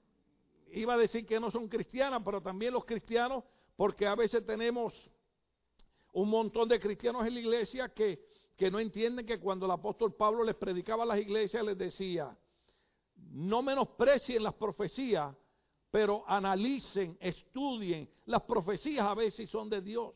[0.73, 3.45] iba a decir que no son cristianas, pero también los cristianos,
[3.77, 4.93] porque a veces tenemos
[6.13, 8.27] un montón de cristianos en la iglesia que,
[8.57, 12.37] que no entienden que cuando el apóstol Pablo les predicaba a las iglesias les decía,
[13.31, 15.33] no menosprecien las profecías,
[15.95, 18.11] pero analicen, estudien.
[18.27, 20.13] Las profecías a veces son de Dios.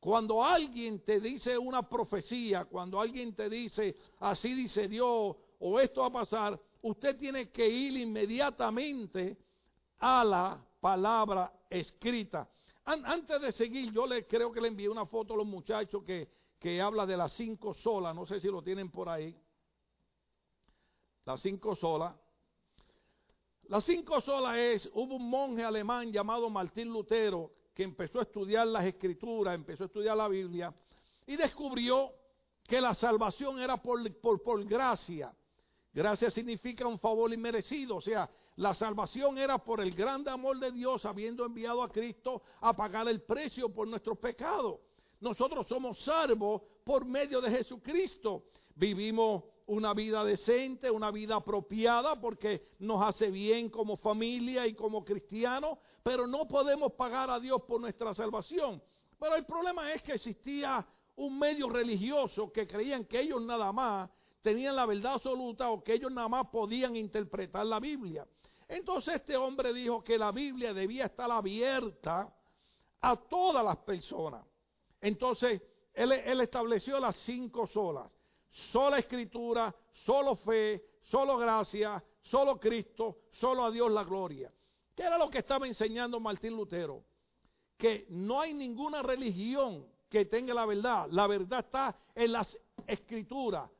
[0.00, 6.00] Cuando alguien te dice una profecía, cuando alguien te dice, así dice Dios, o esto
[6.00, 9.36] va a pasar, usted tiene que ir inmediatamente
[9.98, 12.48] a la palabra escrita.
[12.86, 16.30] antes de seguir, yo le creo que le envié una foto a los muchachos que,
[16.58, 19.38] que habla de las cinco solas, no sé si lo tienen por ahí.
[21.26, 22.14] Las cinco solas.
[23.68, 28.66] Las cinco solas es, hubo un monje alemán llamado Martín Lutero que empezó a estudiar
[28.66, 30.72] las escrituras, empezó a estudiar la Biblia
[31.26, 32.10] y descubrió
[32.66, 34.00] que la salvación era por,
[34.64, 35.34] gracia.
[35.92, 40.72] Gracia significa un favor inmerecido, o sea, la salvación era por el grande amor de
[40.72, 44.80] Dios, habiendo enviado a Cristo a pagar el precio por nuestros pecados.
[45.20, 48.44] Nosotros somos salvos por medio de Jesucristo.
[48.74, 55.04] Vivimos una vida decente, una vida apropiada, porque nos hace bien como familia y como
[55.04, 58.82] cristianos, pero no podemos pagar a Dios por nuestra salvación.
[59.18, 64.08] Pero el problema es que existía un medio religioso que creían que ellos nada más
[64.40, 68.26] tenían la verdad absoluta o que ellos nada más podían interpretar la Biblia.
[68.68, 72.34] Entonces este hombre dijo que la Biblia debía estar abierta
[73.02, 74.46] a todas las personas.
[75.00, 75.60] Entonces
[75.92, 78.10] él, él estableció las cinco solas
[78.72, 84.52] sola escritura, solo fe, solo gracia, solo Cristo, solo a Dios la gloria.
[84.94, 87.04] ¿Qué era lo que estaba enseñando Martín Lutero?
[87.76, 91.08] Que no hay ninguna religión que tenga la verdad.
[91.10, 93.70] La verdad está en las escrituras,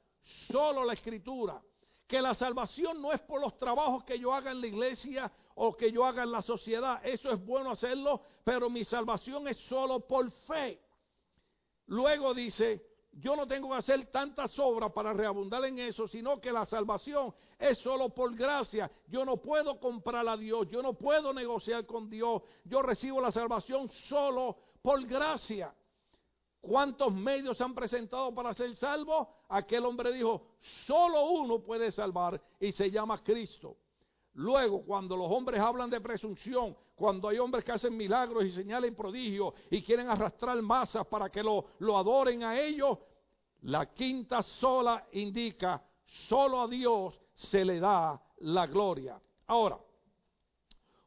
[0.51, 1.61] solo la escritura.
[2.07, 5.77] Que la salvación no es por los trabajos que yo haga en la iglesia o
[5.77, 7.05] que yo haga en la sociedad.
[7.05, 10.81] Eso es bueno hacerlo, pero mi salvación es solo por fe.
[11.87, 12.83] Luego dice,
[13.13, 17.35] yo no tengo que hacer tantas obras para reabundar en eso, sino que la salvación
[17.59, 18.91] es solo por gracia.
[19.09, 22.43] Yo no puedo comprar a Dios, yo no puedo negociar con Dios.
[22.65, 25.75] Yo recibo la salvación solo por gracia.
[26.61, 29.29] ¿Cuántos medios se han presentado para ser salvos?
[29.49, 30.47] Aquel hombre dijo,
[30.87, 33.77] solo uno puede salvar y se llama Cristo.
[34.39, 38.93] Luego, cuando los hombres hablan de presunción, cuando hay hombres que hacen milagros y señales
[38.93, 42.99] y prodigios y quieren arrastrar masas para que lo, lo adoren a ellos,
[43.63, 45.83] la quinta sola indica,
[46.29, 49.21] solo a Dios se le da la gloria.
[49.49, 49.77] Ahora,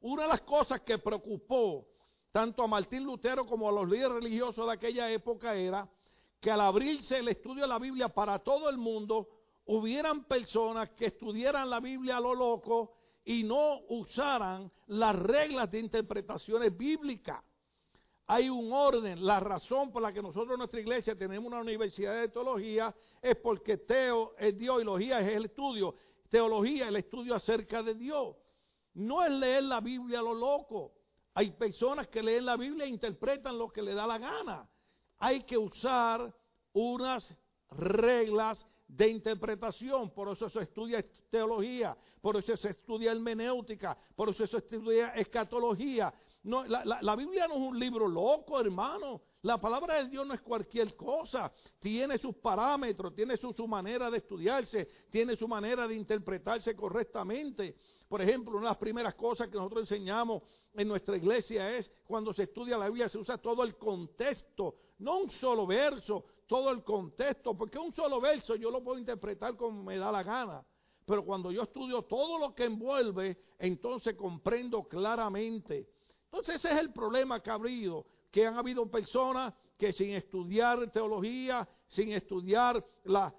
[0.01, 1.87] una de las cosas que preocupó
[2.33, 5.87] tanto a Martín Lutero como a los líderes religiosos de aquella época era
[6.37, 9.29] que al abrirse el estudio de la Biblia para todo el mundo,
[9.67, 15.79] hubieran personas que estudiaran la Biblia a lo loco y no usaran las reglas de
[15.79, 17.43] interpretaciones bíblicas.
[18.27, 22.19] Hay un orden, la razón por la que nosotros en nuestra iglesia tenemos una universidad
[22.21, 25.95] de teología es porque teo es Dios y logía es el estudio.
[26.29, 28.35] Teología, el estudio acerca de Dios.
[28.93, 30.93] No es leer la Biblia a lo loco.
[31.33, 34.69] Hay personas que leen la Biblia e interpretan lo que le da la gana.
[35.17, 36.33] Hay que usar
[36.73, 37.35] unas
[37.69, 44.45] reglas de interpretación, por eso se estudia teología, por eso se estudia hermenéutica, por eso
[44.45, 46.13] se estudia escatología.
[46.43, 49.21] No, la, la, Biblia no es un libro loco, hermano.
[49.43, 51.51] La palabra de Dios no es cualquier cosa.
[51.79, 57.75] Tiene sus parámetros, tiene su, su manera de estudiarse, tiene su manera de interpretarse correctamente.
[58.09, 60.41] Por ejemplo, una de las primeras cosas que nosotros enseñamos
[60.73, 65.19] en nuestra iglesia es cuando se estudia la Biblia se usa todo el contexto, no
[65.19, 69.83] un solo verso, todo el contexto, porque un solo verso yo lo puedo interpretar como
[69.83, 70.61] me da la gana.
[71.05, 75.87] Pero cuando yo estudio todo lo que envuelve, entonces comprendo claramente.
[76.25, 80.91] Entonces ese es el problema que ha habido, que han habido personas que sin estudiar
[80.91, 82.85] teología, sin estudiar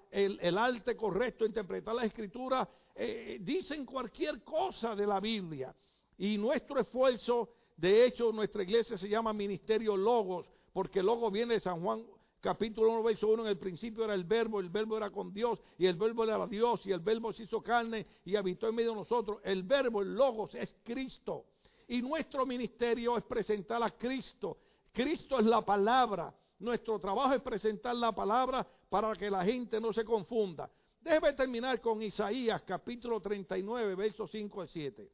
[0.09, 5.71] el, arte correcto, interpretar la escritura, eh, dicen cualquier cosa de la Biblia.
[6.17, 7.47] Y nuestro esfuerzo,
[7.77, 12.03] de hecho, nuestra iglesia se llama Ministerio Logos, porque Logos viene de San Juan
[12.43, 15.59] capítulo 1, verso 1, en el principio era el verbo, el verbo era con Dios,
[15.77, 18.89] y el verbo era Dios, y el verbo se hizo carne y habitó en medio
[18.89, 19.39] de nosotros.
[19.45, 21.45] El verbo, el logos, es Cristo.
[21.87, 24.57] Y nuestro ministerio es presentar a Cristo.
[24.91, 26.35] Cristo es la palabra.
[26.59, 30.69] Nuestro trabajo es presentar la palabra para que la gente no se confunda.
[30.99, 35.11] Déjeme terminar con Isaías capítulo 39, versos 5 al 7.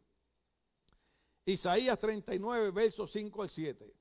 [1.46, 3.94] Isaías 39, versos 5 al 7.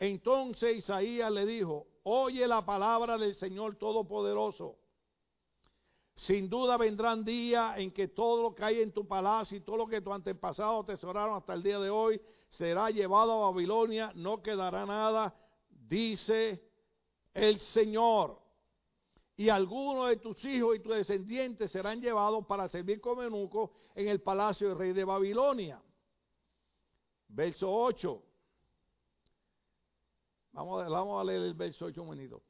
[0.00, 4.76] Entonces Isaías le dijo, oye la palabra del Señor Todopoderoso.
[6.16, 9.78] Sin duda vendrán días en que todo lo que hay en tu palacio y todo
[9.78, 14.40] lo que tus antepasados tesoraron hasta el día de hoy será llevado a Babilonia, no
[14.40, 15.34] quedará nada,
[15.68, 16.62] dice
[17.32, 18.40] el Señor.
[19.36, 24.06] Y algunos de tus hijos y tus descendientes serán llevados para servir como eunucos en
[24.06, 25.82] el palacio del rey de Babilonia.
[27.28, 28.22] Verso 8.
[30.54, 32.42] Vamos a, leer el verso 8 un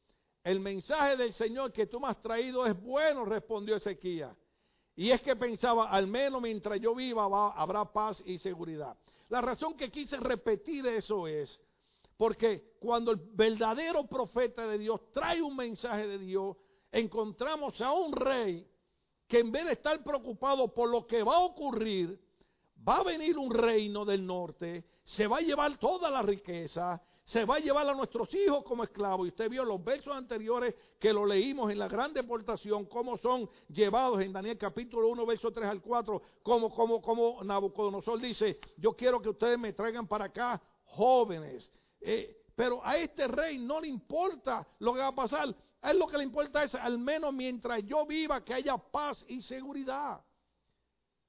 [0.44, 4.30] El mensaje del Señor que tú me has traído es bueno, respondió Ezequiel.
[4.94, 7.24] Y es que pensaba, al menos mientras yo viva
[7.56, 8.96] habrá paz y seguridad.
[9.30, 11.60] La razón que quise repetir eso es
[12.16, 16.56] porque cuando el verdadero profeta de Dios trae un mensaje de Dios,
[16.92, 18.68] encontramos a un rey
[19.26, 22.20] que en vez de estar preocupado por lo que va a ocurrir,
[22.86, 27.44] va a venir un reino del norte, se va a llevar toda la riqueza, se
[27.44, 29.26] va a llevar a nuestros hijos como esclavos.
[29.26, 33.48] Y usted vio los versos anteriores que lo leímos en la gran deportación, cómo son
[33.68, 38.92] llevados en Daniel capítulo 1, verso 3 al 4, como, como, como Nabucodonosor dice, yo
[38.92, 41.70] quiero que ustedes me traigan para acá jóvenes.
[42.00, 45.54] Eh, pero a este rey no le importa lo que va a pasar.
[45.80, 49.24] A él lo que le importa es, al menos mientras yo viva, que haya paz
[49.28, 50.22] y seguridad.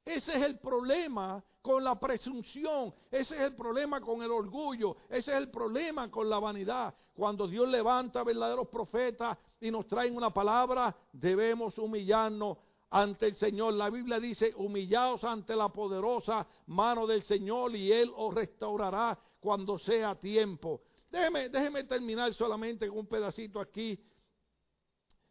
[0.04, 5.32] Ese es el problema con la presunción, ese es el problema con el orgullo, ese
[5.32, 6.94] es el problema con la vanidad.
[7.16, 12.60] Cuando Dios levanta verdaderos profetas y nos traen una palabra, debemos humillarnos
[12.92, 13.74] ante el Señor.
[13.74, 19.80] La Biblia dice, humillaos ante la poderosa mano del Señor y Él os restaurará cuando
[19.80, 20.84] sea tiempo.
[21.10, 24.00] Déjeme, déjeme terminar solamente con un pedacito aquí,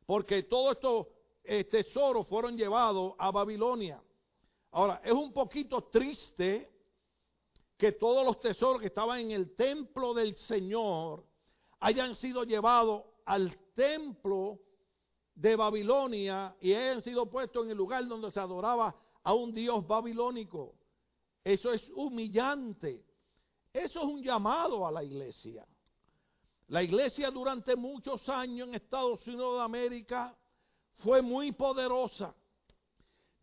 [0.04, 1.06] porque todos estos
[1.44, 4.02] eh, tesoros fueron llevados a Babilonia.
[4.74, 6.68] Ahora, es un poquito triste
[7.76, 11.24] que todos los tesoros que estaban en el templo del Señor
[11.78, 14.58] hayan sido llevados al templo
[15.32, 19.86] de Babilonia y hayan sido puestos en el lugar donde se adoraba a un dios
[19.86, 20.74] babilónico.
[21.44, 23.04] Eso es humillante.
[23.72, 25.64] Eso es un llamado a la iglesia.
[26.66, 30.36] La iglesia durante muchos años en Estados Unidos de América
[30.96, 32.34] fue muy poderosa.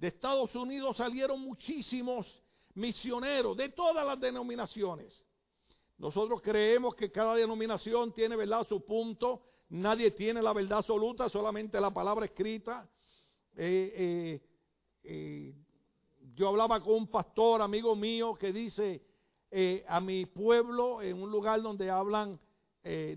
[0.01, 2.25] De Estados Unidos salieron muchísimos
[2.73, 5.13] misioneros de todas las denominaciones.
[5.99, 9.43] Nosotros creemos que cada denominación tiene verdad su punto.
[9.69, 12.89] Nadie tiene la verdad absoluta, solamente la palabra escrita.
[13.55, 14.41] Eh, eh,
[15.03, 15.53] eh,
[16.33, 19.03] yo hablaba con un pastor, amigo mío, que dice,
[19.87, 22.39] a mi pueblo, en un lugar donde hablan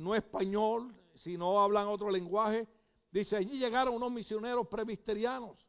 [0.01, 2.69] no español, sino hablan otro lenguaje,
[3.11, 5.64] dice, allí llegaron unos misioneros presbiterianos.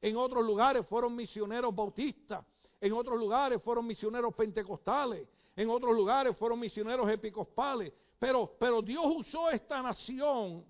[0.00, 2.44] En otros lugares fueron misioneros bautistas.
[2.80, 5.28] En otros lugares fueron misioneros pentecostales.
[5.54, 7.92] En otros lugares fueron misioneros episcopales.
[8.18, 10.64] Pero, Dios usó esta nación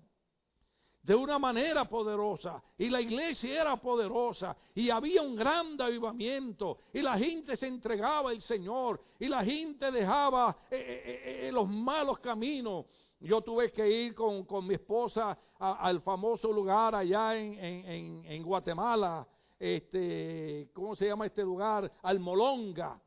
[1.01, 2.61] de una manera poderosa.
[2.77, 4.55] Y la iglesia era poderosa.
[4.75, 6.79] Y había un gran avivamiento.
[6.93, 9.01] Y la gente se entregaba al Señor.
[9.19, 12.85] Y la gente dejaba eh, eh, eh, los malos caminos.
[13.21, 19.27] Yo tuve que ir con, mi esposa al famoso lugar allá en, en, en, Guatemala.
[19.59, 21.91] Este, ¿Cómo se llama este lugar?
[22.01, 22.99] Almolonga.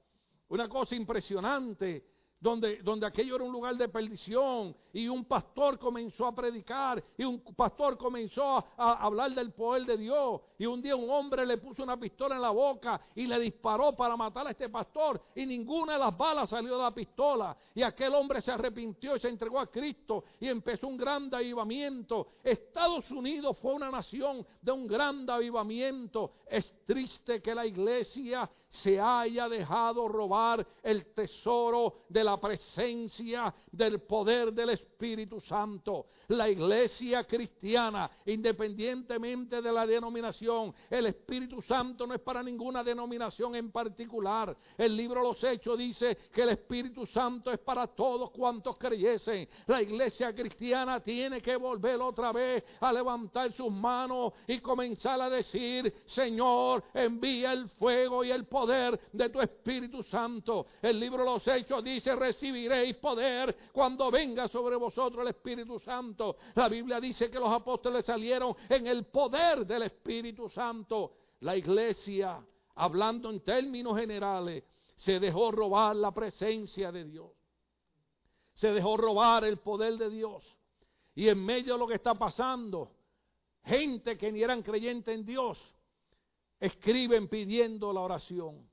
[0.48, 2.04] Una cosa impresionante
[2.44, 7.24] donde, donde aquello era un lugar de perdición y un pastor comenzó a predicar y
[7.24, 11.56] un pastor comenzó a, hablar del poder de Dios y un día un hombre le
[11.56, 15.46] puso una pistola en la boca y le disparó para matar a este pastor y
[15.46, 19.30] ninguna de las balas salió de la pistola y aquel hombre se arrepintió y se
[19.30, 22.28] entregó a Cristo y empezó un gran avivamiento.
[22.42, 26.32] Estados Unidos fue una nación de un gran avivamiento.
[26.46, 28.50] Es triste que la iglesia
[28.82, 36.06] se haya dejado robar el tesoro de la presencia del poder del Espíritu Santo.
[36.28, 43.54] La iglesia cristiana, independientemente de la denominación, el Espíritu Santo no es para ninguna denominación
[43.54, 44.56] en particular.
[44.76, 49.48] El libro Los Hechos dice que el Espíritu Santo es para todos cuantos creyesen.
[49.66, 55.30] La iglesia cristiana tiene que volver otra vez a levantar sus manos y comenzar a
[55.30, 60.66] decir, Señor, envía el fuego y el poder de tu Espíritu Santo.
[60.80, 66.36] El libro de los Hechos dice, recibiréis poder cuando venga sobre vosotros el Espíritu Santo.
[66.54, 71.12] La Biblia dice que los apóstoles salieron en el poder del Espíritu Santo.
[71.40, 72.44] La iglesia,
[72.76, 74.64] hablando en términos generales,
[74.96, 77.30] se dejó robar la presencia de Dios.
[78.54, 80.44] Se dejó robar el poder de Dios.
[81.14, 82.90] Y en medio de lo que está pasando,
[83.64, 85.58] gente que ni eran creyentes en Dios,
[86.60, 88.68] escriben pidiendo la oración.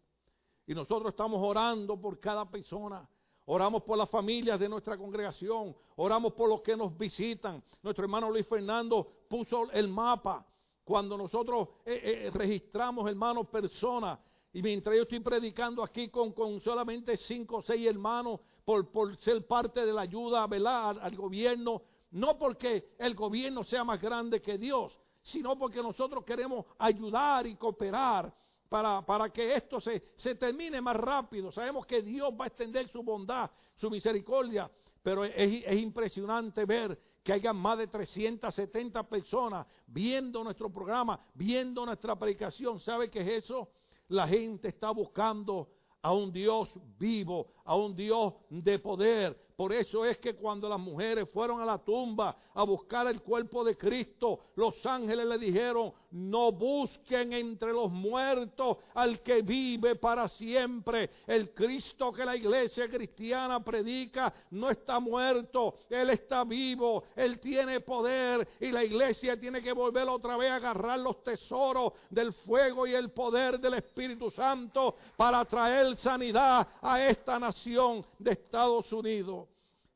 [0.66, 3.08] Y nosotros estamos orando por cada persona.
[3.46, 5.76] Oramos por las familias de nuestra congregación.
[5.96, 7.64] Oramos por los que nos visitan.
[7.82, 10.46] Nuestro hermano Luis Fernando puso el mapa.
[10.84, 14.20] Cuando nosotros eh, eh, registramos, hermanos, personas.
[14.54, 19.86] Y mientras yo estoy predicando aquí con, solamente cinco o seis hermanos por, ser parte
[19.86, 21.00] de la ayuda ¿verdad?
[21.02, 26.66] al gobierno, no porque el gobierno sea más grande que Dios, sino porque nosotros queremos
[26.78, 28.34] ayudar y cooperar
[28.70, 31.52] para, para que esto se, se, termine más rápido.
[31.52, 34.72] Sabemos que Dios va a extender su bondad, su misericordia,
[35.04, 41.86] pero es, es impresionante ver que haya más de 370 personas viendo nuestro programa, viendo
[41.86, 42.80] nuestra predicación.
[42.80, 43.70] ¿Sabe qué es eso?
[44.08, 45.70] La gente está buscando
[46.02, 50.80] a un Dios vivo, a un Dios de poder, por eso es que cuando las
[50.80, 55.94] mujeres fueron a la tumba a buscar el cuerpo de Cristo, los ángeles le dijeron,
[56.12, 61.10] no busquen entre los muertos al que vive para siempre.
[61.26, 67.80] El Cristo que la iglesia cristiana predica no está muerto, Él está vivo, Él tiene
[67.82, 72.86] poder y la iglesia tiene que volver otra vez a agarrar los tesoros del fuego
[72.88, 79.51] y el poder del Espíritu Santo para traer sanidad a esta nación de Estados Unidos.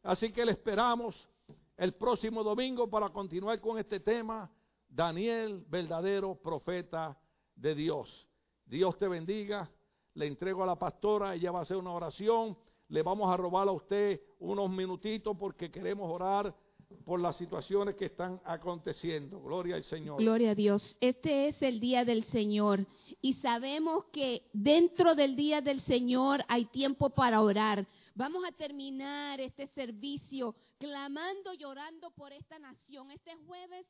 [0.06, 1.16] Así que le esperamos
[1.76, 4.52] el próximo domingo para continuar con este tema,
[4.88, 7.18] Daniel, verdadero profeta
[7.56, 8.28] de Dios.
[8.68, 9.68] Dios te bendiga.
[10.14, 12.56] Le entrego a la pastora, ella va a hacer una oración.
[12.88, 16.56] Le vamos a robar a usted unos minutitos porque queremos orar
[17.04, 19.42] por las situaciones que están aconteciendo.
[19.42, 20.20] Gloria al Señor.
[20.20, 20.98] Gloria a Dios.
[21.02, 22.86] Este es el día del Señor
[23.22, 27.88] y sabemos que dentro del día del Señor hay tiempo para orar.
[28.18, 33.12] Vamos a terminar este servicio clamando, llorando por esta nación.
[33.12, 33.86] Este jueves